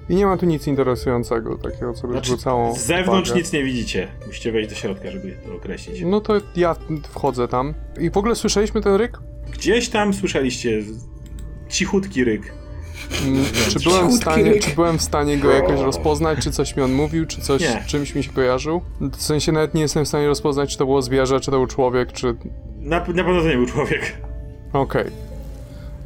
[0.10, 3.41] I nie ma tu nic interesującego, takiego, co by Znaczy, zwrócało Z zewnątrz uwagę.
[3.43, 4.08] nic nie widzicie.
[4.28, 6.01] Musicie wejść do środka, żeby to określić.
[6.06, 6.76] No to ja
[7.10, 7.74] wchodzę tam.
[7.99, 9.20] I w ogóle słyszeliśmy ten ryk?
[9.54, 10.82] Gdzieś tam słyszeliście
[11.70, 12.54] cichutki ryk.
[13.28, 14.64] Mm, Czy byłem, w Cichutki stanie, ryk.
[14.66, 17.84] czy byłem w stanie go jakoś rozpoznać, czy coś mi on mówił, czy coś Nie.
[17.88, 18.82] czymś mi się kojarzył?
[19.18, 21.68] W sensie nawet nie jestem w stanie rozpoznać, czy to było zwierzę, czy to był
[21.68, 22.36] człowiek, czy...
[22.80, 24.18] Na, na pewno to nie był człowiek.
[24.74, 25.06] Okej.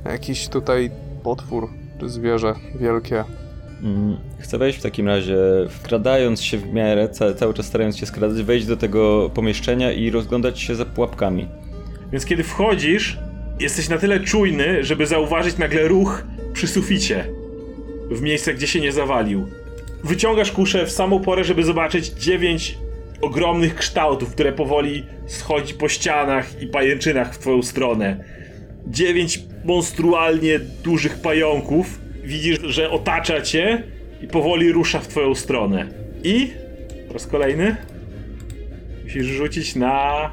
[0.06, 0.92] Jakiś tutaj
[1.24, 1.70] potwór,
[2.00, 3.24] czy zwierzę wielkie.
[3.84, 5.38] Mm, Chcę wejść w takim razie,
[5.70, 10.10] wkradając się w miarę, ca cały czas starając się skradać, wejść do tego pomieszczenia i
[10.10, 11.48] rozglądać się za pułapkami.
[12.12, 13.18] Więc kiedy wchodzisz,
[13.60, 16.24] jesteś na tyle czujny, żeby zauważyć nagle ruch
[16.54, 17.26] przy suficie.
[18.12, 19.48] W miejscach, gdzie się nie zawalił.
[20.04, 22.78] Wyciągasz kuszę w samą porę, żeby zobaczyć dziewięć
[23.22, 28.24] ogromnych kształtów, które powoli schodzi po ścianach i pajęczynach w twoją stronę.
[28.88, 32.00] Dziewięć monstrualnie dużych pająków.
[32.28, 33.84] Widzisz, że otacza cię
[34.22, 35.88] i powoli rusza w twoją stronę.
[36.24, 36.52] I
[37.08, 37.76] po raz kolejny
[39.04, 40.32] musisz rzucić na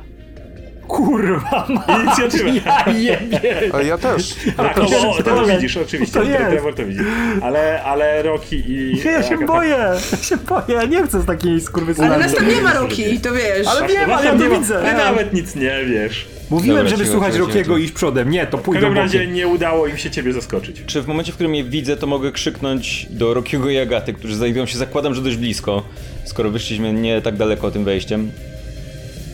[0.88, 1.98] Kurwa, ma.
[2.02, 2.50] inicjatywę.
[2.66, 3.40] Ja jebie.
[3.72, 4.34] Ale ja też.
[4.56, 6.14] Tak, to to, jest- to, to, to- widzisz, oczywiście.
[6.20, 6.44] to jest.
[6.50, 7.00] Trevor to widzi.
[7.42, 8.96] Ale, ale Rocky i.
[9.04, 9.76] Ja się Agata- boję,
[10.12, 12.14] ja się boję, ja nie chcę z takiej skurwysynami.
[12.14, 13.66] Ale nas tam nie ma Roki, to wiesz.
[13.66, 14.82] Ale wiem, was ale ja to nie ma- widzę.
[14.90, 16.26] Ty nawet nic nie wiesz.
[16.50, 17.34] Mówiłem, Dobra, żeby słuchać
[17.80, 18.30] i iść przodem.
[18.30, 20.82] Nie, to W pójdę każdym razie nie udało im się ciebie zaskoczyć.
[20.86, 24.36] Czy w momencie, w którym je widzę, to mogę krzyknąć do Rokiego i Agaty, którzy
[24.36, 25.82] znajdują się, zakładam, że dość blisko,
[26.24, 28.30] skoro wyszliśmy nie tak daleko tym wejściem.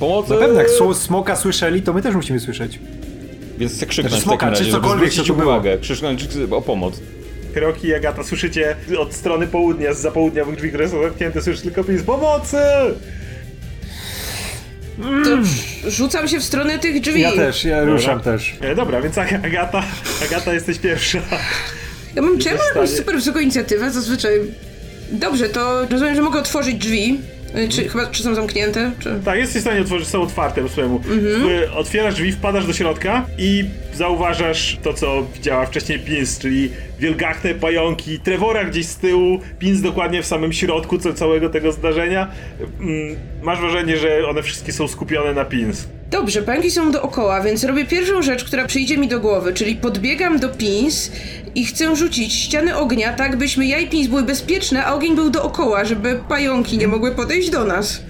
[0.01, 0.31] Pomocy!
[0.33, 2.79] Na pewno jak sło- smoka słyszeli, to my też musimy słyszeć.
[3.59, 5.43] Więc chcę krzyknąć Znaczy w takim smoka, czy razie, żeby cokolwiek, zwrócić było.
[5.53, 7.01] uwagę, krzyknąć o pomoc.
[7.55, 11.85] Rocky i Agata słyszycie od strony południa, z południowych drzwi, które są zamknięte, słyszysz tylko
[11.85, 12.57] pis pomocy!
[15.25, 17.21] To rzucam się w stronę tych drzwi.
[17.21, 18.57] Ja też, ja ruszam też.
[18.61, 19.83] E, dobra, więc Ag- Agata,
[20.25, 21.19] Agata jesteś pierwsza.
[22.15, 24.41] Ja mam, czy ja mam jakąś super wysoką inicjatywę zazwyczaj.
[25.13, 27.21] Dobrze, to rozumiem, że mogę otworzyć drzwi.
[27.57, 28.91] Y, Czy, chyba, czy są zamknięte?
[28.99, 29.21] Czy...
[29.25, 30.99] Tak, jesteś w stanie otworzyć, są otwarte swojemu.
[30.99, 37.55] W- Otwierasz drzwi, wpadasz do środka i zauważasz to, co widziała wcześniej Pins, czyli wielgachne
[37.55, 42.29] pająki, Trevora gdzieś z tyłu, Pins dokładnie w samym środku co, całego tego zdarzenia.
[42.81, 45.89] Mm, Masz wrażenie, że one wszystkie są skupione na Pins.
[46.11, 50.39] Dobrze, pająki są dookoła, więc robię pierwszą rzecz, która przyjdzie mi do głowy, czyli podbiegam
[50.39, 51.11] do Pins
[51.55, 55.31] i chcę rzucić ściany ognia, tak byśmy ja i Pins były bezpieczne, a ogień był
[55.31, 58.03] dookoła, żeby pająki nie mogły podejść do nas.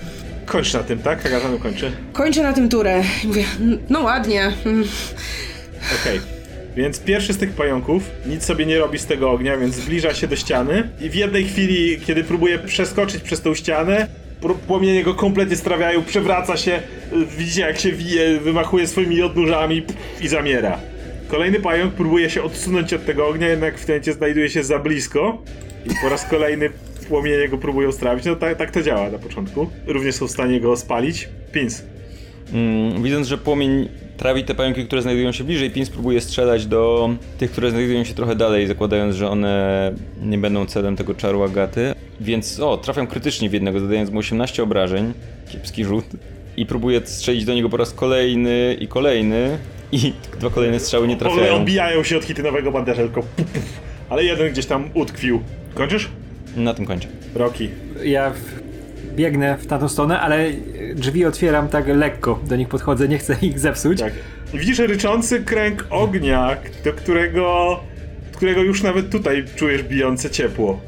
[0.47, 1.27] Kończ na tym, tak?
[1.27, 1.93] Agata no kończy.
[2.13, 3.03] Kończę na tym turę.
[3.25, 4.53] i Mówię, "N- no ładnie.
[4.67, 4.85] Mm.
[6.03, 6.21] Okej.
[6.77, 10.27] Więc pierwszy z tych pająków nic sobie nie robi z tego ognia, więc zbliża się
[10.29, 14.07] do ściany i w jednej chwili, kiedy próbuje przeskoczyć przez tą ścianę,
[14.67, 16.73] płomienie go kompletnie strawiają, przewraca się,
[17.13, 20.79] y, widzicie jak się wije, wymachuje swoimi odnóżami pff, i zamiera.
[21.29, 24.79] Kolejny pająk próbuje się odsunąć od tego ognia, jednak w tym momencie znajduje się za
[24.79, 25.43] blisko
[25.87, 26.71] i po raz kolejny
[27.09, 28.25] płomienie go próbują strawić.
[28.25, 29.71] No tak, tak to działa na początku.
[29.87, 31.29] Również są w stanie go spalić.
[31.53, 31.83] Pins.
[32.53, 33.89] Mm, widząc, że płomień
[34.21, 38.15] trawi te pająki, które znajdują się bliżej, Pin spróbuje strzelać do tych, które znajdują się
[38.15, 39.93] trochę dalej, zakładając, że one
[40.23, 41.95] nie będą celem tego czaru Agaty.
[42.21, 45.13] Więc o, trafiam krytycznie w jednego, zadając mu 18 obrażeń.
[45.53, 46.05] Kiepski rzut.
[46.57, 49.59] I próbuję strzelić do niego po raz kolejny i kolejny.
[49.93, 51.55] I dwa kolejne strzały nie trafiają.
[51.55, 53.81] odbijają się od hitynowego banderza, tylko puf, puf.
[54.09, 55.41] Ale jeden gdzieś tam utkwił.
[55.75, 56.09] Kończysz?
[56.57, 57.09] Na tym kończę.
[57.35, 57.69] Rocky.
[58.05, 58.33] Ja.
[59.21, 60.47] Biegnę w tamtą stronę, ale
[60.95, 62.41] drzwi otwieram tak lekko.
[62.45, 64.01] Do nich podchodzę, nie chcę ich zepsuć.
[64.01, 64.13] Tak.
[64.55, 67.81] Widzisz ryczący kręg ognia, do którego,
[68.33, 70.81] którego już nawet tutaj czujesz bijące ciepło.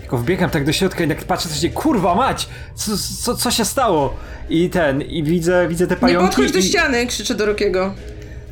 [0.00, 1.72] Tylko wbiegam tak do środka i tak patrzę, co się dzieje.
[1.74, 2.48] Kurwa mać!
[2.74, 2.92] Co,
[3.22, 4.16] co, co się stało?
[4.48, 6.26] I ten, i widzę, widzę te Nie pająki.
[6.26, 7.94] podchodź do i, ściany, krzyczę do Rokiego.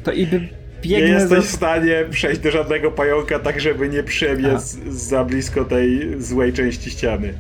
[0.05, 0.49] To i by Nie
[0.83, 1.47] biegnę jesteś za...
[1.47, 6.91] w stanie przejść do żadnego pająka, tak żeby nie przebiec za blisko tej złej części
[6.91, 7.35] ściany.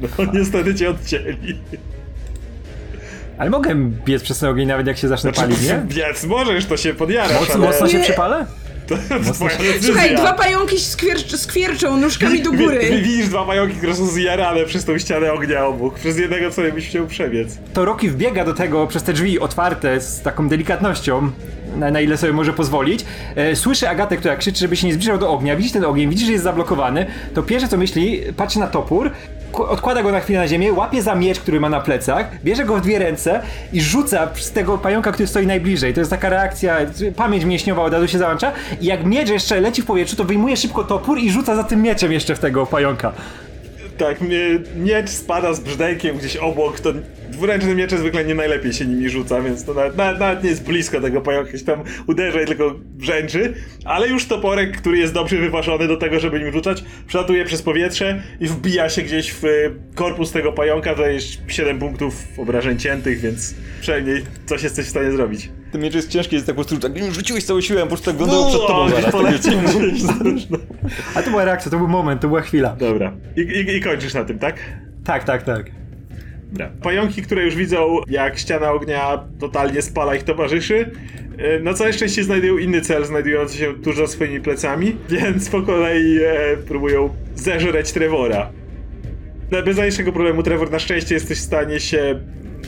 [0.00, 1.60] No niestety cię odcięli.
[3.38, 3.74] Ale mogę
[4.04, 5.82] biec przez ten ogień nawet jak się zacznę palić, nie?
[5.96, 8.04] Biec możesz, to się podjarasz, Mocno, ale mocno się Nie.
[8.04, 8.46] przypalę?
[8.88, 8.96] to.
[9.80, 12.80] Słuchaj, dwa pająki skwiercz, skwierczą nóżkami do góry.
[13.02, 15.94] Widzisz dwa pająki, które są zjarane przez tą ścianę ognia obok.
[15.98, 17.58] Przez jednego sobie byś chciał przebiec.
[17.74, 21.30] To Rocky wbiega do tego przez te drzwi otwarte z taką delikatnością,
[21.76, 23.04] na, na ile sobie może pozwolić.
[23.36, 25.56] E, słyszy Agatę, która krzyczy, żeby się nie zbliżał do ognia.
[25.56, 27.06] Widzi ten ogień, widzi, że jest zablokowany.
[27.34, 29.10] To pierwsze co myśli, patrzy na topór,
[29.52, 32.76] odkłada go na chwilę na ziemię, łapie za miecz, który ma na plecach, bierze go
[32.76, 33.40] w dwie ręce
[33.72, 35.94] i rzuca z tego pająka, który stoi najbliżej.
[35.94, 36.76] To jest taka reakcja,
[37.16, 38.52] pamięć mięśniowa od razu się załącza.
[38.80, 41.82] I jak miecz jeszcze leci w powietrzu, to wyjmuje szybko topór i rzuca za tym
[41.82, 43.12] mieczem jeszcze w tego pająka.
[43.98, 46.92] Tak, mie- miecz spada z brzdękiem gdzieś obok, to
[47.30, 50.64] dwuręczne miecze zwykle nie najlepiej się nimi rzuca, więc to nawet, nawet, nawet nie jest
[50.64, 55.36] blisko tego pająka, się tam uderza i tylko brzęczy, ale już toporek, który jest dobrze
[55.36, 59.74] wyważony do tego, żeby nim rzucać, przelatuje przez powietrze i wbija się gdzieś w y,
[59.94, 65.12] korpus tego pająka, to jest 7 punktów obrażeń ciętych, więc przynajmniej coś jesteś w stanie
[65.12, 65.48] zrobić.
[65.72, 68.16] Ten miecz jest ciężki, jest tak po prostu, tak rzuciłeś całą siłę, po prostu tak
[68.16, 69.14] wyglądało przed tobą o, zaraz.
[70.50, 70.58] no.
[71.14, 72.76] A to była reakcja, to był moment, to była chwila.
[72.78, 73.12] Dobra.
[73.36, 74.56] I, i, I kończysz na tym, tak?
[75.04, 75.70] Tak, tak, tak.
[76.52, 76.70] Dobra.
[76.82, 80.90] Pająki, które już widzą, jak ściana ognia totalnie spala ich towarzyszy,
[81.38, 85.62] e, na całe szczęście znajdują inny cel, znajdujący się tuż za swoimi plecami, więc po
[85.62, 88.50] kolei e, próbują zeżreć Trevora.
[89.50, 92.20] No, bez najmniejszego problemu Trevor na szczęście jesteś w stanie się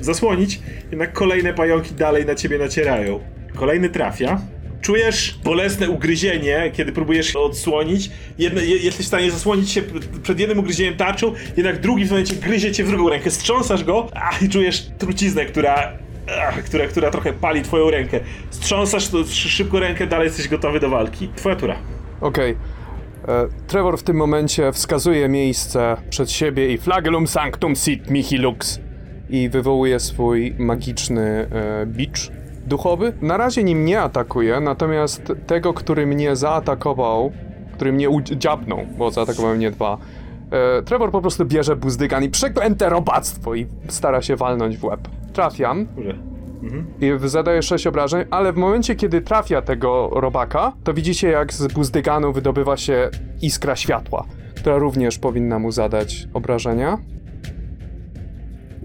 [0.05, 3.20] zasłonić, jednak kolejne pająki dalej na ciebie nacierają.
[3.55, 4.40] Kolejny trafia.
[4.80, 8.11] Czujesz bolesne ugryzienie, kiedy próbujesz odsłonić.
[8.38, 9.82] Jedne, je, jesteś w stanie zasłonić się
[10.22, 13.30] przed jednym ugryzieniem tarczą, jednak drugi w momencie gryzie cię w drugą rękę.
[13.30, 15.92] Strząsasz go ach, i czujesz truciznę, która,
[16.48, 18.20] ach, która, która trochę pali twoją rękę.
[18.51, 21.28] Strząsasz szybko rękę, dalej jesteś gotowy do walki.
[21.36, 21.76] Twoja tura.
[22.20, 22.57] Okej.
[23.28, 28.80] E, Trevor w tym momencie wskazuje miejsce przed siebie i flagellum sanctum sit mihi lux
[29.31, 32.31] i wywołuje swój magiczny e, bicz
[32.66, 33.12] duchowy.
[33.22, 37.33] Na razie nim nie atakuje, natomiast tego, który mnie zaatakował,
[37.72, 39.99] który mnie dziabnął, bo zaatakował mnie dwa,
[40.51, 45.09] e, Trevor po prostu bierze buzdygan i przeklęte robactwo i stara się walnąć w łeb.
[45.33, 46.14] Trafiam, Kurze.
[47.01, 51.72] i zadaje 6 obrażeń, ale w momencie, kiedy trafia tego robaka, to widzicie, jak z
[51.72, 53.11] buzdyganu wydobywa się
[53.43, 54.24] iskra światła,
[54.57, 56.99] która również powinna mu zadać obrażenia.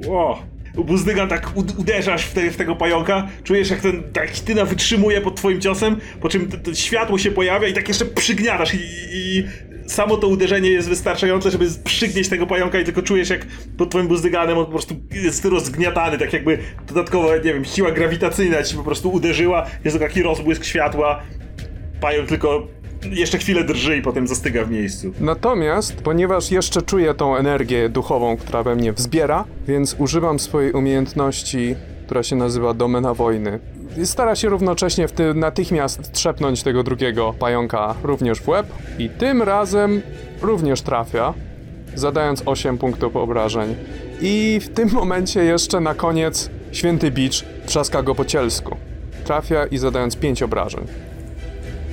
[0.08, 0.44] Ło.
[0.76, 5.22] Buzdygan tak ud- uderzasz w, te, w tego pająka, czujesz jak ten tak tyna wytrzymuje
[5.22, 8.78] pod twoim ciosem, po czym to, światło się pojawia i tak jeszcze przygniatasz i,
[9.14, 9.44] i
[9.88, 13.46] samo to uderzenie jest wystarczające, żeby przygnieść tego pająka i tylko czujesz jak
[13.78, 18.64] pod twoim buzdyganem on po prostu jest rozgniatany, tak jakby dodatkowo, nie wiem, siła grawitacyjna
[18.64, 21.24] ci po prostu uderzyła, jest to taki rozbłysk światła,
[22.02, 22.68] pająk tylko
[23.12, 25.14] jeszcze chwilę drży i potem zastyga w miejscu.
[25.20, 31.76] Natomiast, ponieważ jeszcze czuję tą energię duchową, która we mnie wzbiera, więc używam swojej umiejętności,
[32.06, 33.60] która się nazywa Domena Wojny.
[34.04, 38.68] Stara się równocześnie w tym natychmiast trzepnąć tego drugiego pająka również w łeb
[39.00, 40.02] i tym razem
[40.42, 41.34] również trafia,
[41.96, 43.76] zadając 8 punktów obrażeń.
[44.22, 48.78] I w tym momencie jeszcze na koniec święty bicz trzaska go po cielsku.
[49.26, 50.88] Trafia i zadając 5 obrażeń.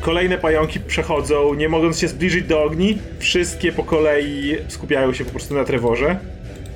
[0.03, 2.98] Kolejne pająki przechodzą, nie mogąc się zbliżyć do ogni.
[3.18, 6.18] Wszystkie po kolei skupiają się po prostu na Trevorze.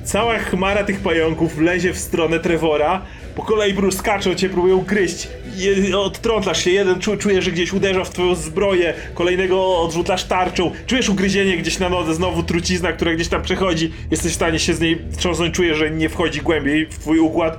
[0.06, 3.02] Cała chmara tych pająków lezie w stronę Trevora.
[3.34, 5.28] Po kolei prostu skaczą cię, próbują gryźć.
[5.56, 10.70] Je, odtrącasz się, jeden czu, czuje, że gdzieś uderza w twoją zbroję, kolejnego odrzucasz tarczą.
[10.86, 13.92] Czujesz ugryzienie gdzieś na nodze, znowu trucizna, która gdzieś tam przechodzi.
[14.10, 17.58] Jesteś w stanie się z niej wstrząsnąć, czujesz, że nie wchodzi głębiej w twój układ.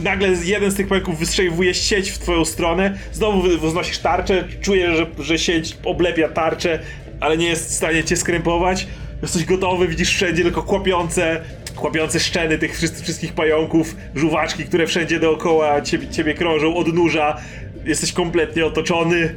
[0.00, 2.98] Nagle jeden z tych pająków wystrzeliwuje sieć w twoją stronę.
[3.12, 6.78] Znowu wznosisz tarczę, czujesz, że, że sieć oblepia tarczę,
[7.20, 8.86] ale nie jest w stanie cię skrępować.
[9.22, 11.40] Jesteś gotowy, widzisz wszędzie tylko kłapiące,
[11.78, 17.36] kłapiące szczeny tych wszyscy- wszystkich pająków, żuwaczki, które wszędzie dookoła ciebie, ciebie krążą, odnóża.
[17.84, 19.34] Jesteś kompletnie otoczony,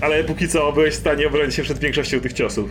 [0.00, 2.70] ale póki co byłeś w stanie obronić się przed większością tych ciosów.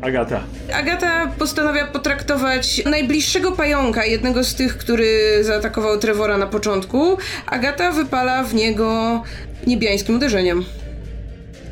[0.00, 0.40] Agata.
[0.72, 7.18] Agata postanawia potraktować najbliższego pająka, jednego z tych, który zaatakował Trevora na początku.
[7.46, 9.22] Agata wypala w niego
[9.66, 10.64] niebiańskim uderzeniem.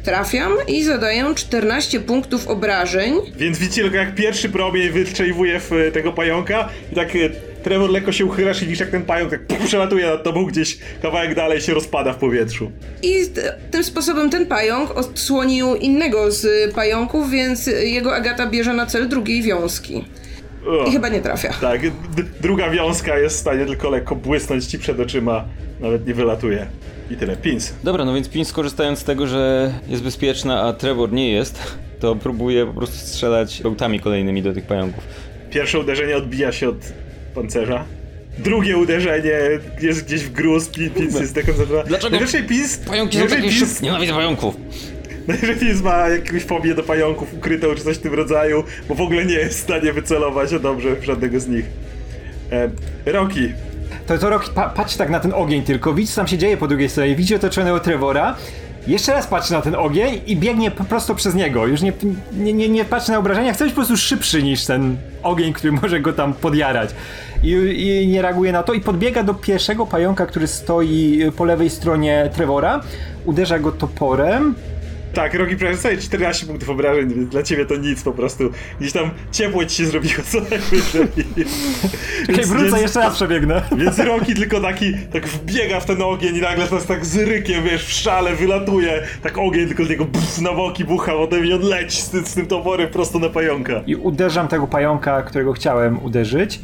[0.04, 3.14] Trafiam i zadaję 14 punktów obrażeń.
[3.36, 7.18] Więc widzicie tylko jak pierwszy promień wystrzeliwuje w e, tego pająka i tak e,
[7.62, 11.34] Trevor lekko się uchylasz i widzisz jak ten pająk tak przelatuje nad tobą gdzieś kawałek
[11.34, 12.70] dalej się rozpada w powietrzu.
[13.02, 18.86] I t- tym sposobem ten pająk odsłonił innego z pająków, więc jego Agata bierze na
[18.86, 20.04] cel drugiej wiązki.
[20.66, 21.52] O, I chyba nie trafia.
[21.60, 21.80] Tak,
[22.40, 25.44] druga wiązka jest w stanie tylko lekko błysnąć ci przed oczyma,
[25.80, 26.66] nawet nie wylatuje.
[27.10, 27.36] I tyle.
[27.36, 27.74] Pins.
[27.84, 31.58] Dobra, no więc Pin skorzystając z tego, że jest bezpieczna, a Trevor nie jest,
[32.00, 35.04] to próbuje po prostu strzelać bełtami kolejnymi do tych pająków.
[35.50, 36.76] Pierwsze uderzenie odbija się od
[37.34, 37.84] pancerza.
[38.38, 39.32] Drugie uderzenie
[39.80, 41.88] jest gdzieś w gruz, Pi- Pins jest dekoncentrowany.
[41.88, 42.78] Dlaczego Najwyżej Pins...
[42.78, 44.56] Pająki są takie Pins, nienawidzę pająków!
[45.28, 49.00] najwyżej Pins ma jakąś fobię do pająków ukrytą, czy coś w tym rodzaju, bo w
[49.00, 51.64] ogóle nie jest w stanie wycelować dobrze w żadnego z nich.
[52.52, 52.70] E,
[53.06, 53.52] Rocky.
[54.10, 56.56] To, to Rocky, pa, patrz tak na ten ogień tylko, widz co tam się dzieje
[56.56, 58.36] po drugiej stronie, widzi otoczonego Trevora,
[58.86, 61.66] jeszcze raz patrzy na ten ogień i biegnie po prostu przez niego.
[61.66, 61.92] Już nie,
[62.32, 65.72] nie, nie, nie patrzy na obrażenia, chce być po prostu szybszy niż ten ogień, który
[65.82, 66.90] może go tam podjarać.
[67.42, 71.70] I, I nie reaguje na to i podbiega do pierwszego pająka, który stoi po lewej
[71.70, 72.80] stronie Trevora,
[73.24, 74.54] uderza go toporem
[75.14, 78.50] Tak, Rogi sobie 14 punktów obrażeń, więc dla ciebie to nic po prostu.
[78.80, 81.06] Gdzieś tam ciepło ci się zrobiło co najwyżej.
[82.26, 83.62] Czekaj, wrócę, jeszcze raz przebiegnę.
[83.76, 87.64] Więc Roki tylko taki, tak wbiega w ten ogień i nagle jest tak z rykiem,
[87.64, 91.52] wiesz, w szale wylatuje, tak ogień tylko z niego pff, na boki bucha, potem i
[91.52, 93.80] on leci z, tym- z tym toporem prosto na pająka.
[93.86, 96.60] I uderzam tego pająka, którego chciałem uderzyć.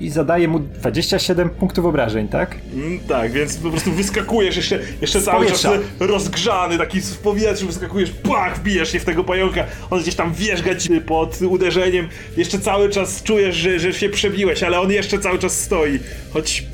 [0.00, 2.54] I zadaję mu 27 punktów obrażeń, tak?
[2.74, 5.66] Mm, tak, więc po prostu wyskakujesz jeszcze, jeszcze cały czas
[6.00, 10.74] rozgrzany, taki w powietrzu wyskakujesz, pach, wbijesz się w tego pająka, on gdzieś tam wierzga
[10.74, 15.38] ci pod uderzeniem, jeszcze cały czas czujesz, że, że się przebiłeś, ale on jeszcze cały
[15.38, 15.98] czas stoi,
[16.32, 16.66] choć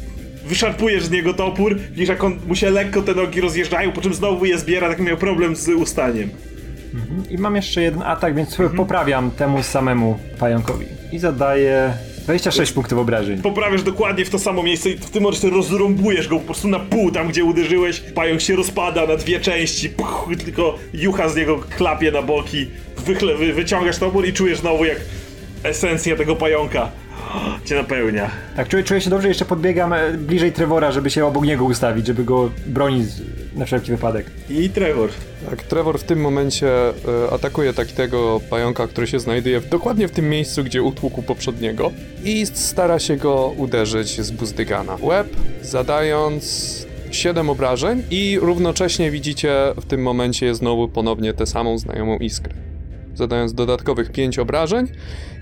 [0.46, 4.14] wyszarpujesz z niego topór, widzisz jak on, mu się lekko te nogi rozjeżdżają, po czym
[4.14, 6.30] znowu je zbiera, tak miał problem z ustaniem.
[7.30, 8.76] I mam jeszcze jeden atak, więc Mhm.
[8.76, 10.86] poprawiam temu samemu pająkowi.
[11.12, 11.92] I zadaję
[12.24, 13.42] 26 punktów obrażeń.
[13.42, 16.78] Poprawiasz dokładnie w to samo miejsce i w tym momencie rozrąbujesz go po prostu na
[16.78, 18.00] pół, tam gdzie uderzyłeś.
[18.00, 22.66] Pająk się rozpada na dwie części, puch, tylko jucha z niego klapie na boki.
[23.06, 25.00] Wychle, wy, wyciągasz topór i czujesz znowu jak
[25.62, 26.90] esencja tego pająka
[27.64, 28.30] cię napełnia.
[28.56, 32.06] Tak, czuję, czuję się dobrze, jeszcze podbiegam e, bliżej Trevora, żeby się obok niego ustawić,
[32.06, 33.08] żeby go bronić
[33.54, 34.26] na wszelki wypadek.
[34.50, 35.10] I Trevor.
[35.50, 36.92] Tak, Trevor w tym momencie e,
[37.32, 41.90] atakuje takiego pająka, który się znajduje w, dokładnie w tym miejscu, gdzie utłukł poprzedniego
[42.24, 44.96] i stara się go uderzyć z buzdygana.
[45.02, 52.18] Łeb, zadając 7 obrażeń i równocześnie widzicie w tym momencie znowu ponownie tę samą znajomą
[52.18, 52.54] iskrę.
[53.14, 54.88] Zadając dodatkowych 5 obrażeń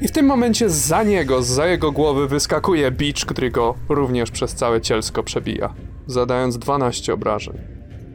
[0.00, 4.54] i w tym momencie za niego, za jego głowy wyskakuje bicz, który go również przez
[4.54, 5.74] całe cielsko przebija.
[6.06, 7.71] Zadając 12 obrażeń.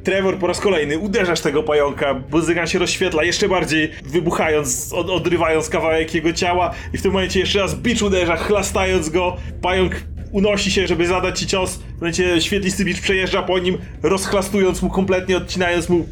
[0.07, 5.69] Trevor po raz kolejny uderzasz tego pająka, buzygan się rozświetla jeszcze bardziej, wybuchając, od, odrywając
[5.69, 9.35] kawałek jego ciała i w tym momencie jeszcze raz bicz uderza, chlastając go.
[9.61, 9.95] Pająk
[10.31, 11.75] unosi się, żeby zadać ci cios.
[11.77, 16.05] W momencie świetlisty bicz przejeżdża po nim, rozchlastując mu kompletnie, odcinając mu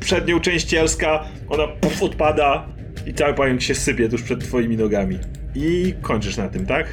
[0.00, 1.24] przednią część cielska.
[1.48, 2.66] Ona puf, odpada
[3.06, 5.18] i cały pająk się sypie tuż przed twoimi nogami.
[5.54, 6.86] I kończysz na tym, tak?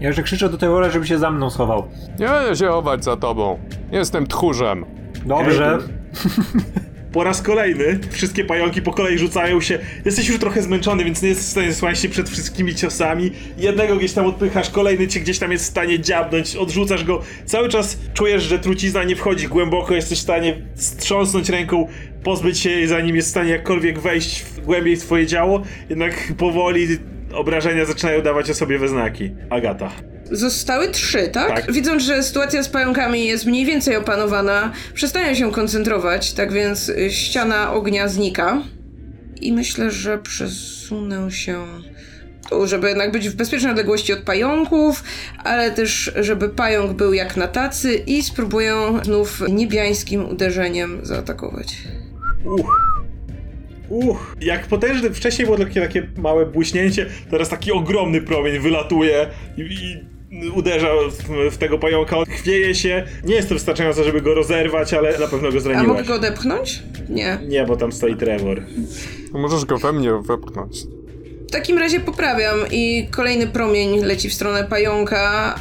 [0.00, 1.88] Ja już krzyczę do Trevora, żeby się za mną schował.
[2.18, 3.58] Nie będę się chować za tobą.
[3.92, 5.03] Jestem tchórzem.
[5.24, 5.78] Dobrze.
[7.12, 9.78] Po raz kolejny wszystkie pająki po kolei rzucają się.
[10.04, 13.30] Jesteś już trochę zmęczony, więc nie jesteś w stanie zasłaniać się przed wszystkimi ciosami.
[13.58, 17.22] Jednego gdzieś tam odpychasz, kolejny cię gdzieś tam jest w stanie dziabnąć, odrzucasz go.
[17.44, 21.88] Cały czas czujesz, że trucizna nie wchodzi głęboko, jesteś w stanie strząsnąć ręką,
[22.22, 25.62] pozbyć się jej, zanim jest w stanie jakkolwiek wejść w głębiej w twoje ciało.
[25.90, 26.88] Jednak powoli
[27.34, 29.30] obrażenia zaczynają dawać o sobie we znaki.
[29.50, 30.13] Agata.
[30.30, 31.48] Zostały trzy, tak?
[31.48, 31.72] Tak.
[31.72, 37.10] Widząc, że sytuacja z pająkami jest mniej więcej opanowana, przestają się koncentrować, tak więc y,
[37.10, 38.62] ściana ognia znika.
[39.40, 41.66] I myślę, że przesunę się
[42.50, 45.04] tu, żeby jednak być w bezpiecznej odległości od pająków,
[45.44, 51.78] ale też, żeby pająk był jak na tacy i spróbuję znów niebiańskim uderzeniem zaatakować.
[52.44, 52.94] Uch.
[53.88, 54.36] Uch.
[54.40, 60.13] Jak potężny, wcześniej było takie, takie małe błyśnięcie, teraz taki ogromny promień wylatuje i, i
[60.54, 62.18] uderza w, w tego pająka.
[62.18, 63.04] On chwieje się.
[63.24, 65.86] Nie jest to wystarczające, żeby go rozerwać, ale na pewno go A zraniłaś.
[65.88, 66.82] mogę go odepchnąć?
[67.08, 67.38] Nie.
[67.48, 68.62] Nie, bo tam stoi Trevor.
[69.32, 70.82] To możesz go we mnie wepchnąć.
[71.48, 75.54] W takim razie poprawiam i kolejny promień leci w stronę pająka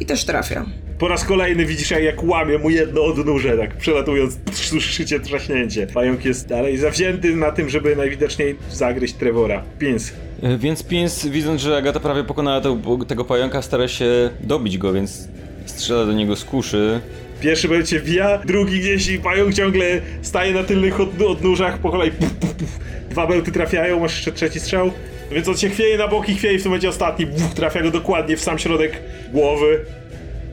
[0.00, 0.66] i też trafia.
[0.98, 5.86] Po raz kolejny widzisz, jak, łamie mu jedno odnóże, tak przelatując, słyszycie trzaśnięcie.
[5.86, 9.62] Pająk jest dalej zawzięty na tym, żeby najwidoczniej zagryźć Trevora.
[9.78, 10.12] Pins.
[10.42, 14.92] E, Więc Pins, widząc, że Agata prawie pokonała tego, tego pająka, stara się dobić go,
[14.92, 15.28] więc
[15.66, 17.00] strzela do niego z kuszy.
[17.40, 19.86] Pierwszy bełt się wbija, drugi gdzieś i pająk ciągle
[20.22, 22.10] staje na tylnych od, odnóżach po kolei.
[22.10, 22.78] Puf, puf, puf.
[23.10, 24.90] Dwa bełty trafiają, masz jeszcze trzeci strzał.
[25.32, 27.26] Więc on się chwieje na boki, chwieje w tym momencie ostatni.
[27.26, 28.92] Buf, trafia go dokładnie w sam środek
[29.32, 29.80] głowy.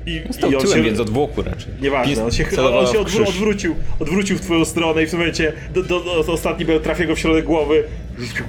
[0.06, 0.84] I, Stał i on tyłem, się...
[0.84, 1.74] więc od włóku raczej.
[1.82, 5.54] Nieważne, on się, on się odwró- odwrócił, odwrócił w twoją stronę i w tym momencie
[5.74, 7.84] do, do, do, ostatni trafia go w środek głowy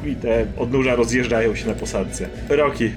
[0.06, 2.28] i te odnóża rozjeżdżają się na posadce.
[2.48, 2.90] Roki.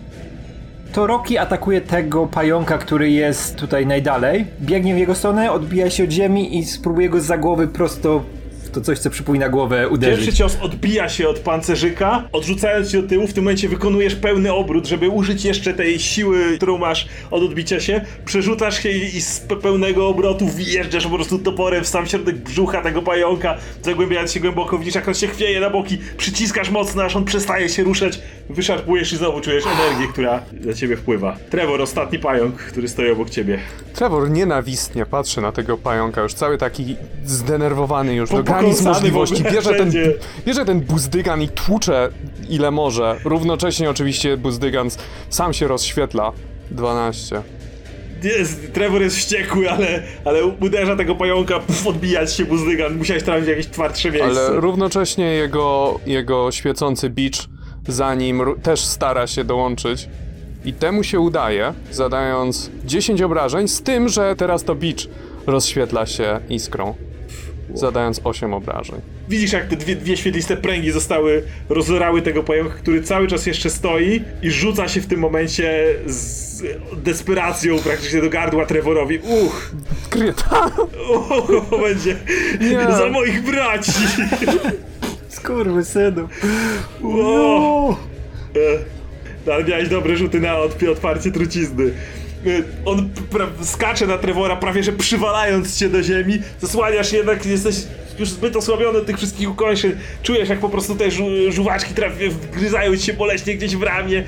[0.93, 4.45] To Rocky atakuje tego pająka, który jest tutaj najdalej.
[4.61, 8.23] Biegnie w jego stronę, odbija się od ziemi i spróbuje go za głowy prosto
[8.75, 10.15] to coś, co przypomina głowę uderzyć.
[10.25, 14.53] Pierwszy cios odbija się od pancerzyka, odrzucając się do tyłu, w tym momencie wykonujesz pełny
[14.53, 18.01] obrót, żeby użyć jeszcze tej siły, którą masz od odbicia się.
[18.25, 22.35] Przerzucasz się i i z pe- pełnego obrotu wjeżdżasz po prostu toporem w sam środek
[22.35, 27.03] brzucha tego pająka, zagłębiając się głęboko, widzisz jak on się chwieje na boki, przyciskasz mocno,
[27.03, 28.19] aż on przestaje się ruszać,
[28.49, 31.37] wyszarpujesz i znowu czujesz energię, która na ciebie wpływa.
[31.49, 33.59] Trevor, ostatni pająk, który stoi obok ciebie.
[33.93, 36.95] Trevor nienawistnie patrzy na tego pająka, już cały taki
[37.25, 39.43] zdenerwowany już Po- do pokąsany możliwości.
[39.43, 39.91] Bierze ten,
[40.45, 42.09] bierze ten buzdygan i tłucze
[42.49, 43.15] ile może.
[43.25, 44.89] Równocześnie oczywiście buzdygan
[45.29, 46.31] sam się rozświetla.
[46.71, 47.41] 12.
[48.23, 53.45] jest, Trevor jest wściekły, ale, ale uderza tego pająka, pf, odbijać się buzdygan, musiałeś trafić
[53.45, 54.29] w jakieś twardsze miejsce.
[54.29, 57.47] Ale równocześnie jego, jego świecący bicz
[57.87, 60.09] za nim też stara się dołączyć.
[60.65, 65.09] I temu się udaje, zadając 10 obrażeń, z tym, że teraz to bicz
[65.47, 66.95] rozświetla się iskrą,
[67.73, 68.95] zadając 8 obrażeń.
[69.29, 73.69] Widzisz, jak te dwie, dwie świetliste pręgi zostały, rozorały tego pająka, który cały czas jeszcze
[73.69, 76.63] stoi i rzuca się w tym momencie z
[77.03, 79.19] desperacją praktycznie do gardła Trevorowi.
[79.45, 79.71] Uch,
[80.09, 80.71] Kryta!
[81.49, 82.15] uch, będzie
[82.61, 82.95] Nie.
[82.97, 83.91] za moich braci.
[85.29, 86.27] Skurwy synu.
[87.03, 87.91] O!
[88.55, 88.95] E,
[89.47, 91.91] No, ale miałeś dobre rzuty na odp- otwarcie trucizny.
[92.47, 93.09] E, On
[93.63, 96.39] skacze na Trevora, prawie że przywalając cię do ziemi.
[96.61, 97.75] Zasłaniasz jednak, jesteś
[98.19, 99.91] już zbyt osłabiony tych wszystkich ukończeń.
[100.23, 104.23] Czujesz, jak po prostu te żu- żuwaczki trafi- wgryzają ci się boleśnie gdzieś w ramię,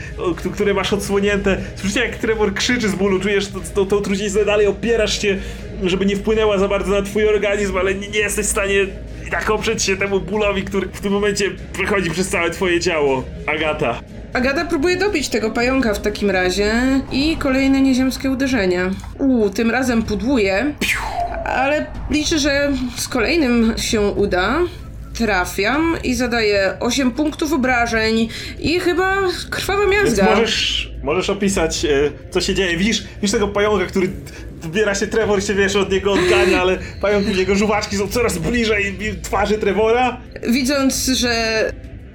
[0.53, 1.57] które masz odsłonięte.
[1.75, 5.37] Słyszycie, jak Trevor krzyczy z bólu, czujesz tą, tą truciznę dalej, opierasz się,
[5.83, 8.85] żeby nie wpłynęła za bardzo na twój organizm, ale nie, nie jesteś w stanie
[9.27, 13.23] i tak oprzeć się temu bólowi, który w tym momencie przechodzi przez całe twoje ciało.
[13.45, 13.99] Agata.
[14.37, 16.73] Agata próbuje dobić tego pająka w takim razie
[17.11, 18.89] i kolejne nieziemskie uderzenie.
[19.19, 20.73] Uuu, tym razem pudłuje,
[21.45, 24.59] ale liczę, że z kolejnym się uda.
[25.13, 28.29] Trafiam i zadaję 8 punktów obrażeń
[28.59, 29.15] i chyba
[29.49, 30.25] krwawa Więc miazga.
[30.25, 31.89] możesz, możesz opisać, e,
[32.31, 32.77] co się dzieje.
[32.77, 34.09] Widzisz, widzisz tego pająka, który
[34.63, 38.37] zbiera się Trevor i się, wiesz, od niego odgania, ale pająk jego żuwaczki są coraz
[38.37, 40.17] bliżej twarzy Trevora.
[40.49, 41.33] Widząc, że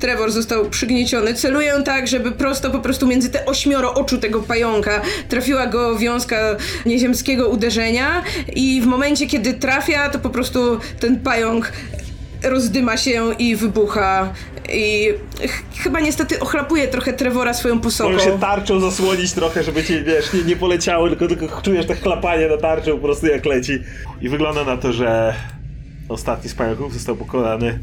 [0.03, 5.01] Trevor został przygnieciony, celuję tak, żeby prosto po prostu między te ośmioro oczu tego pająka
[5.29, 8.23] trafiła go wiązka nieziemskiego uderzenia
[8.55, 11.73] i w momencie, kiedy trafia, to po prostu ten pająk
[12.43, 14.33] rozdyma się i wybucha
[14.73, 15.09] i
[15.49, 18.11] ch- chyba niestety ochlapuje trochę Trevora swoją posoką.
[18.13, 21.95] Możesz się tarczą zasłonić trochę, żeby cię, wiesz, nie, nie poleciało, tylko, tylko czujesz te
[21.97, 23.79] chlapanie na tarczę po prostu jak leci.
[24.21, 25.35] I wygląda na to, że
[26.09, 27.79] ostatni z pająków został pokonany.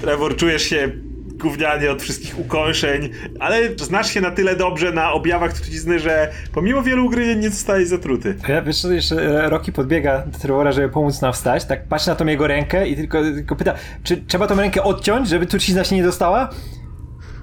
[0.00, 0.90] Trevor, czujesz się
[1.38, 3.10] gównianie od wszystkich ukąszeń,
[3.40, 7.88] ale znasz się na tyle dobrze na objawach trucizny, że pomimo wielu ugryzień nie zostajesz
[7.88, 8.34] zatruty.
[8.48, 12.08] Ja wiesz co, jeszcze e, Rocky podbiega do Trevora, żeby pomóc nam wstać, tak patrzy
[12.08, 15.84] na tą jego rękę i tylko, tylko pyta, czy trzeba tą rękę odciąć, żeby trucizna
[15.84, 16.50] się nie dostała?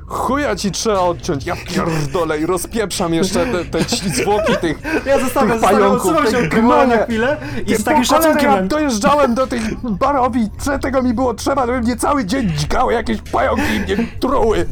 [0.08, 3.80] Chuja ci trzeba odciąć, ja pierdolę i rozpieprzam jeszcze te, te
[4.14, 7.38] zwłoki tych, Ja zostawiam, tych zostawiam, pająków, odsuwam się tych na chwilę
[7.68, 10.50] i z takim szacunkiem ja dojeżdżałem do tej barowi,
[10.82, 14.66] tego mi było trzeba, żeby mnie cały dzień dźgały jakieś pająki i mnie truły.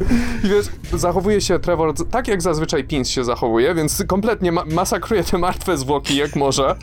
[0.44, 5.24] I wiesz, zachowuje się Trevor tak jak zazwyczaj Pins się zachowuje, więc kompletnie ma masakruje
[5.24, 6.74] te martwe zwłoki jak może.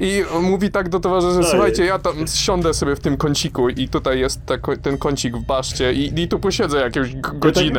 [0.00, 4.18] I mówi tak do towarzyszy, słuchajcie, ja tam siądę sobie w tym kąciku i tutaj
[4.20, 7.22] jest ko- ten kącik w baszcie i, i tu posiedzę jakąś g-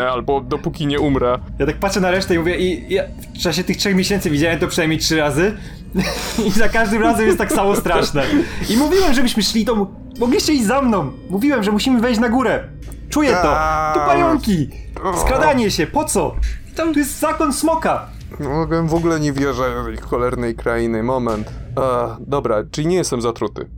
[0.08, 1.40] albo dopóki nie umrę.
[1.60, 3.04] Ja tak patrzę na resztę i mówię, i ja
[3.36, 5.58] w czasie tych trzech miesięcy widziałem to przynajmniej trzy razy
[6.48, 8.24] i za każdym razem jest tak samo straszne.
[8.70, 9.88] I mówiłem, żebyśmy szli, to
[10.20, 11.12] mogliście iść za mną.
[11.30, 12.64] Mówiłem, że musimy wejść na górę.
[13.10, 13.58] Czuję to.
[13.94, 14.70] Tu pająki.
[15.22, 16.36] Skradanie się, po co?
[16.76, 18.06] Tam Tu jest zakon smoka.
[18.40, 21.04] Mogłem w ogóle nie wierzę do tej cholernej krainy.
[21.04, 21.52] Moment.
[21.76, 23.70] A, dobra, czyli nie jestem zatruty.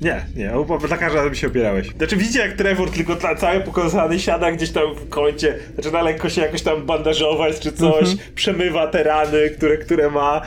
[0.00, 1.88] Nie, nie, o- za każdym razem się opierałeś.
[1.90, 6.28] Znaczy widzicie jak Trevor tylko ta, cały pokazany siada gdzieś tam w kącie, zaczyna lekko
[6.28, 10.42] się jakoś tam bandażować czy coś, przemywa te rany, które, które ma.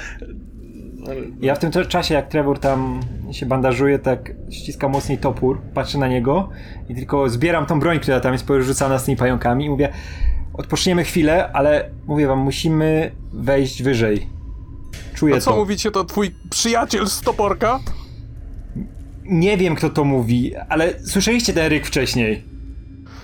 [1.41, 2.99] Ja w tym cza- czasie, jak Trevor tam
[3.31, 6.49] się bandażuje, tak ściska mocniej topór, patrzę na niego
[6.89, 9.89] i tylko zbieram tą broń, która tam jest porzucana z tymi pająkami i mówię,
[10.53, 14.27] odpoczniemy chwilę, ale mówię wam, musimy wejść wyżej.
[15.15, 15.57] Czuję A co to.
[15.57, 17.79] mówicie, to twój przyjaciel z toporka?
[19.29, 22.43] Nie wiem, kto to mówi, ale słyszeliście ten ryk wcześniej.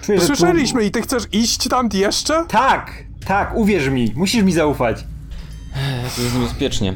[0.01, 2.43] Czuję, że tu- Słyszeliśmy i ty chcesz iść tam jeszcze?
[2.47, 5.03] Tak, tak, uwierz mi, musisz mi zaufać.
[6.15, 6.93] To jest niebezpiecznie.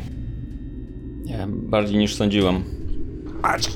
[1.26, 2.64] Nie, bardziej niż sądziłam.
[3.42, 3.70] Acz.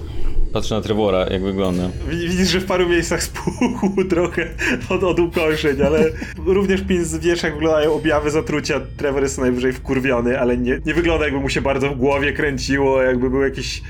[0.53, 1.89] Patrzę na Trevora, jak wygląda.
[2.09, 4.47] Wi- Widzisz, że w paru miejscach spuchł trochę
[4.89, 6.03] od, od ukąszeń, ale
[6.45, 8.81] również Pins wiesz jak wyglądają objawy zatrucia.
[8.97, 13.01] Trevor jest najwyżej wkurwiony, ale nie, nie wygląda jakby mu się bardzo w głowie kręciło,
[13.01, 13.81] jakby był jakiś...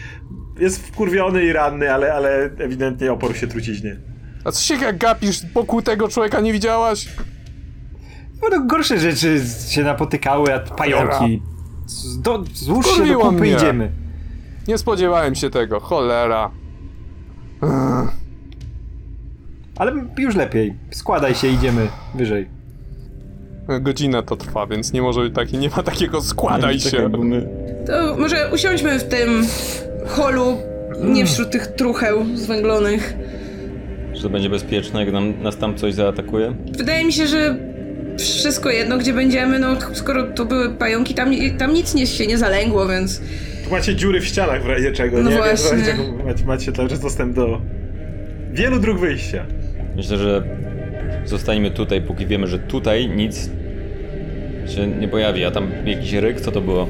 [0.60, 3.96] Jest wkurwiony i ranny, ale, ale ewidentnie oporł się truciźnie.
[4.46, 5.42] A co się jak gapisz?
[5.54, 7.10] Pokutego człowieka nie widziałaś?
[8.42, 11.42] No, no gorsze rzeczy się napotykały, a pająki.
[11.86, 13.52] Z- Do, złóż się do kupy mnie.
[13.52, 13.92] idziemy.
[14.68, 16.52] Nie spodziewałem się tego, cholera.
[19.76, 20.74] Ale już lepiej.
[20.92, 22.48] Składaj się, idziemy wyżej.
[23.82, 27.10] Godzina to trwa, więc nie może być taki, nie ma takiego składaj się.
[27.88, 29.46] To może usiądźmy w tym
[30.06, 30.58] holu,
[31.04, 33.14] nie wśród tych trucheł zwęglonych.
[34.14, 36.54] Że to będzie bezpieczne, jak nam, nas tam coś zaatakuje?
[36.78, 37.56] Wydaje mi się, że
[38.18, 42.38] wszystko jedno, gdzie będziemy, no skoro to były pająki, tam, tam nic nie, się nie
[42.38, 43.22] zalęgło, więc...
[43.72, 45.36] Macie dziury w ścianach w razie czego, No nie?
[45.38, 45.70] właśnie.
[45.70, 46.04] W razie czego
[46.46, 47.62] macie, macie dostęp do
[48.52, 49.46] wielu dróg wyjścia.
[49.96, 50.44] Myślę, że
[51.26, 53.50] zostańmy tutaj, póki wiemy, że tutaj nic
[54.76, 55.46] się nie pojawi.
[55.46, 56.88] A tam jakiś ryk, co to było?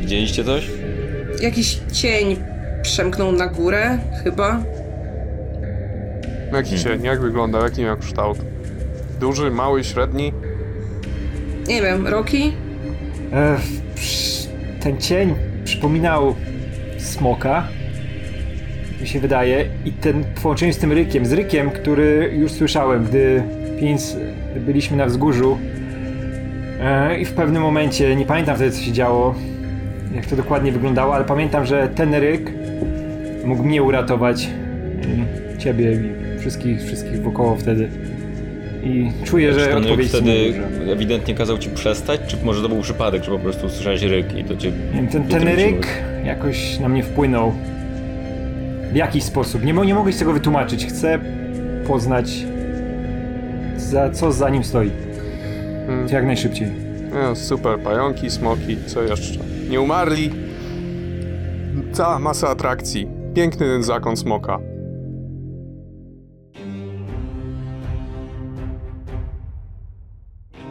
[0.00, 0.70] Widzieliście coś?
[1.40, 2.36] Jakiś cień
[2.82, 4.62] przemknął na górę, chyba.
[6.52, 8.38] Jaki cień, jak wyglądał, jaki miał kształt?
[9.20, 10.32] Duży, mały, średni?
[11.68, 12.52] Nie wiem, Roki?
[13.32, 13.56] E,
[13.94, 14.48] psz,
[14.80, 15.34] ten cień
[15.64, 16.34] przypominał
[16.98, 17.68] smoka,
[19.00, 23.04] mi się wydaje, i ten w połączeniu z tym rykiem, z rykiem, który już słyszałem,
[23.04, 23.42] gdy
[23.80, 24.16] Pins
[24.56, 25.58] byliśmy na wzgórzu
[26.80, 29.34] e, i w pewnym momencie, nie pamiętam wtedy co się działo,
[30.14, 32.52] jak to dokładnie wyglądało, ale pamiętam, że ten ryk
[33.44, 34.48] mógł mnie uratować,
[35.54, 37.88] i ciebie i wszystkich, wszystkich wokoło wtedy.
[38.84, 40.92] I czuję, że ten ryk odpowiedź wtedy jest duża.
[40.92, 44.44] ewidentnie kazał ci przestać, czy może to był przypadek, że po prostu usłyszałeś ryk i
[44.44, 45.86] to cię Nie wiem, ten, ten ryk
[46.24, 47.52] jakoś na mnie wpłynął.
[48.92, 49.64] W jakiś sposób.
[49.64, 50.86] Nie, nie mogę się tego wytłumaczyć.
[50.86, 51.18] Chcę
[51.86, 52.44] poznać,
[53.76, 54.90] za, co za nim stoi.
[55.86, 56.08] Hmm.
[56.08, 56.68] Jak najszybciej.
[57.14, 59.55] No, super, pająki, smoki, co jeszcze?
[59.70, 60.30] Nie umarli.
[61.92, 63.08] Cała masa atrakcji.
[63.34, 64.58] Piękny ten zakon smoka.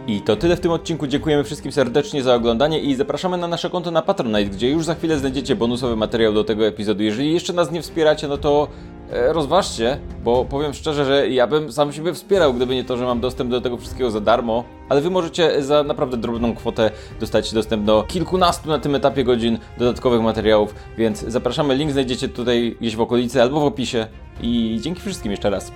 [0.07, 1.07] I to tyle w tym odcinku.
[1.07, 4.95] Dziękujemy wszystkim serdecznie za oglądanie i zapraszamy na nasze konto na Patronite, gdzie już za
[4.95, 7.03] chwilę znajdziecie bonusowy materiał do tego epizodu.
[7.03, 8.67] Jeżeli jeszcze nas nie wspieracie, no to
[9.11, 13.19] rozważcie, bo powiem szczerze, że ja bym sam siebie wspierał, gdyby nie to, że mam
[13.19, 14.63] dostęp do tego wszystkiego za darmo.
[14.89, 19.57] Ale wy możecie za naprawdę drobną kwotę dostać dostęp do kilkunastu na tym etapie godzin
[19.77, 21.75] dodatkowych materiałów, więc zapraszamy.
[21.75, 24.07] Link znajdziecie tutaj gdzieś w okolicy albo w opisie.
[24.41, 25.71] I dzięki wszystkim jeszcze raz.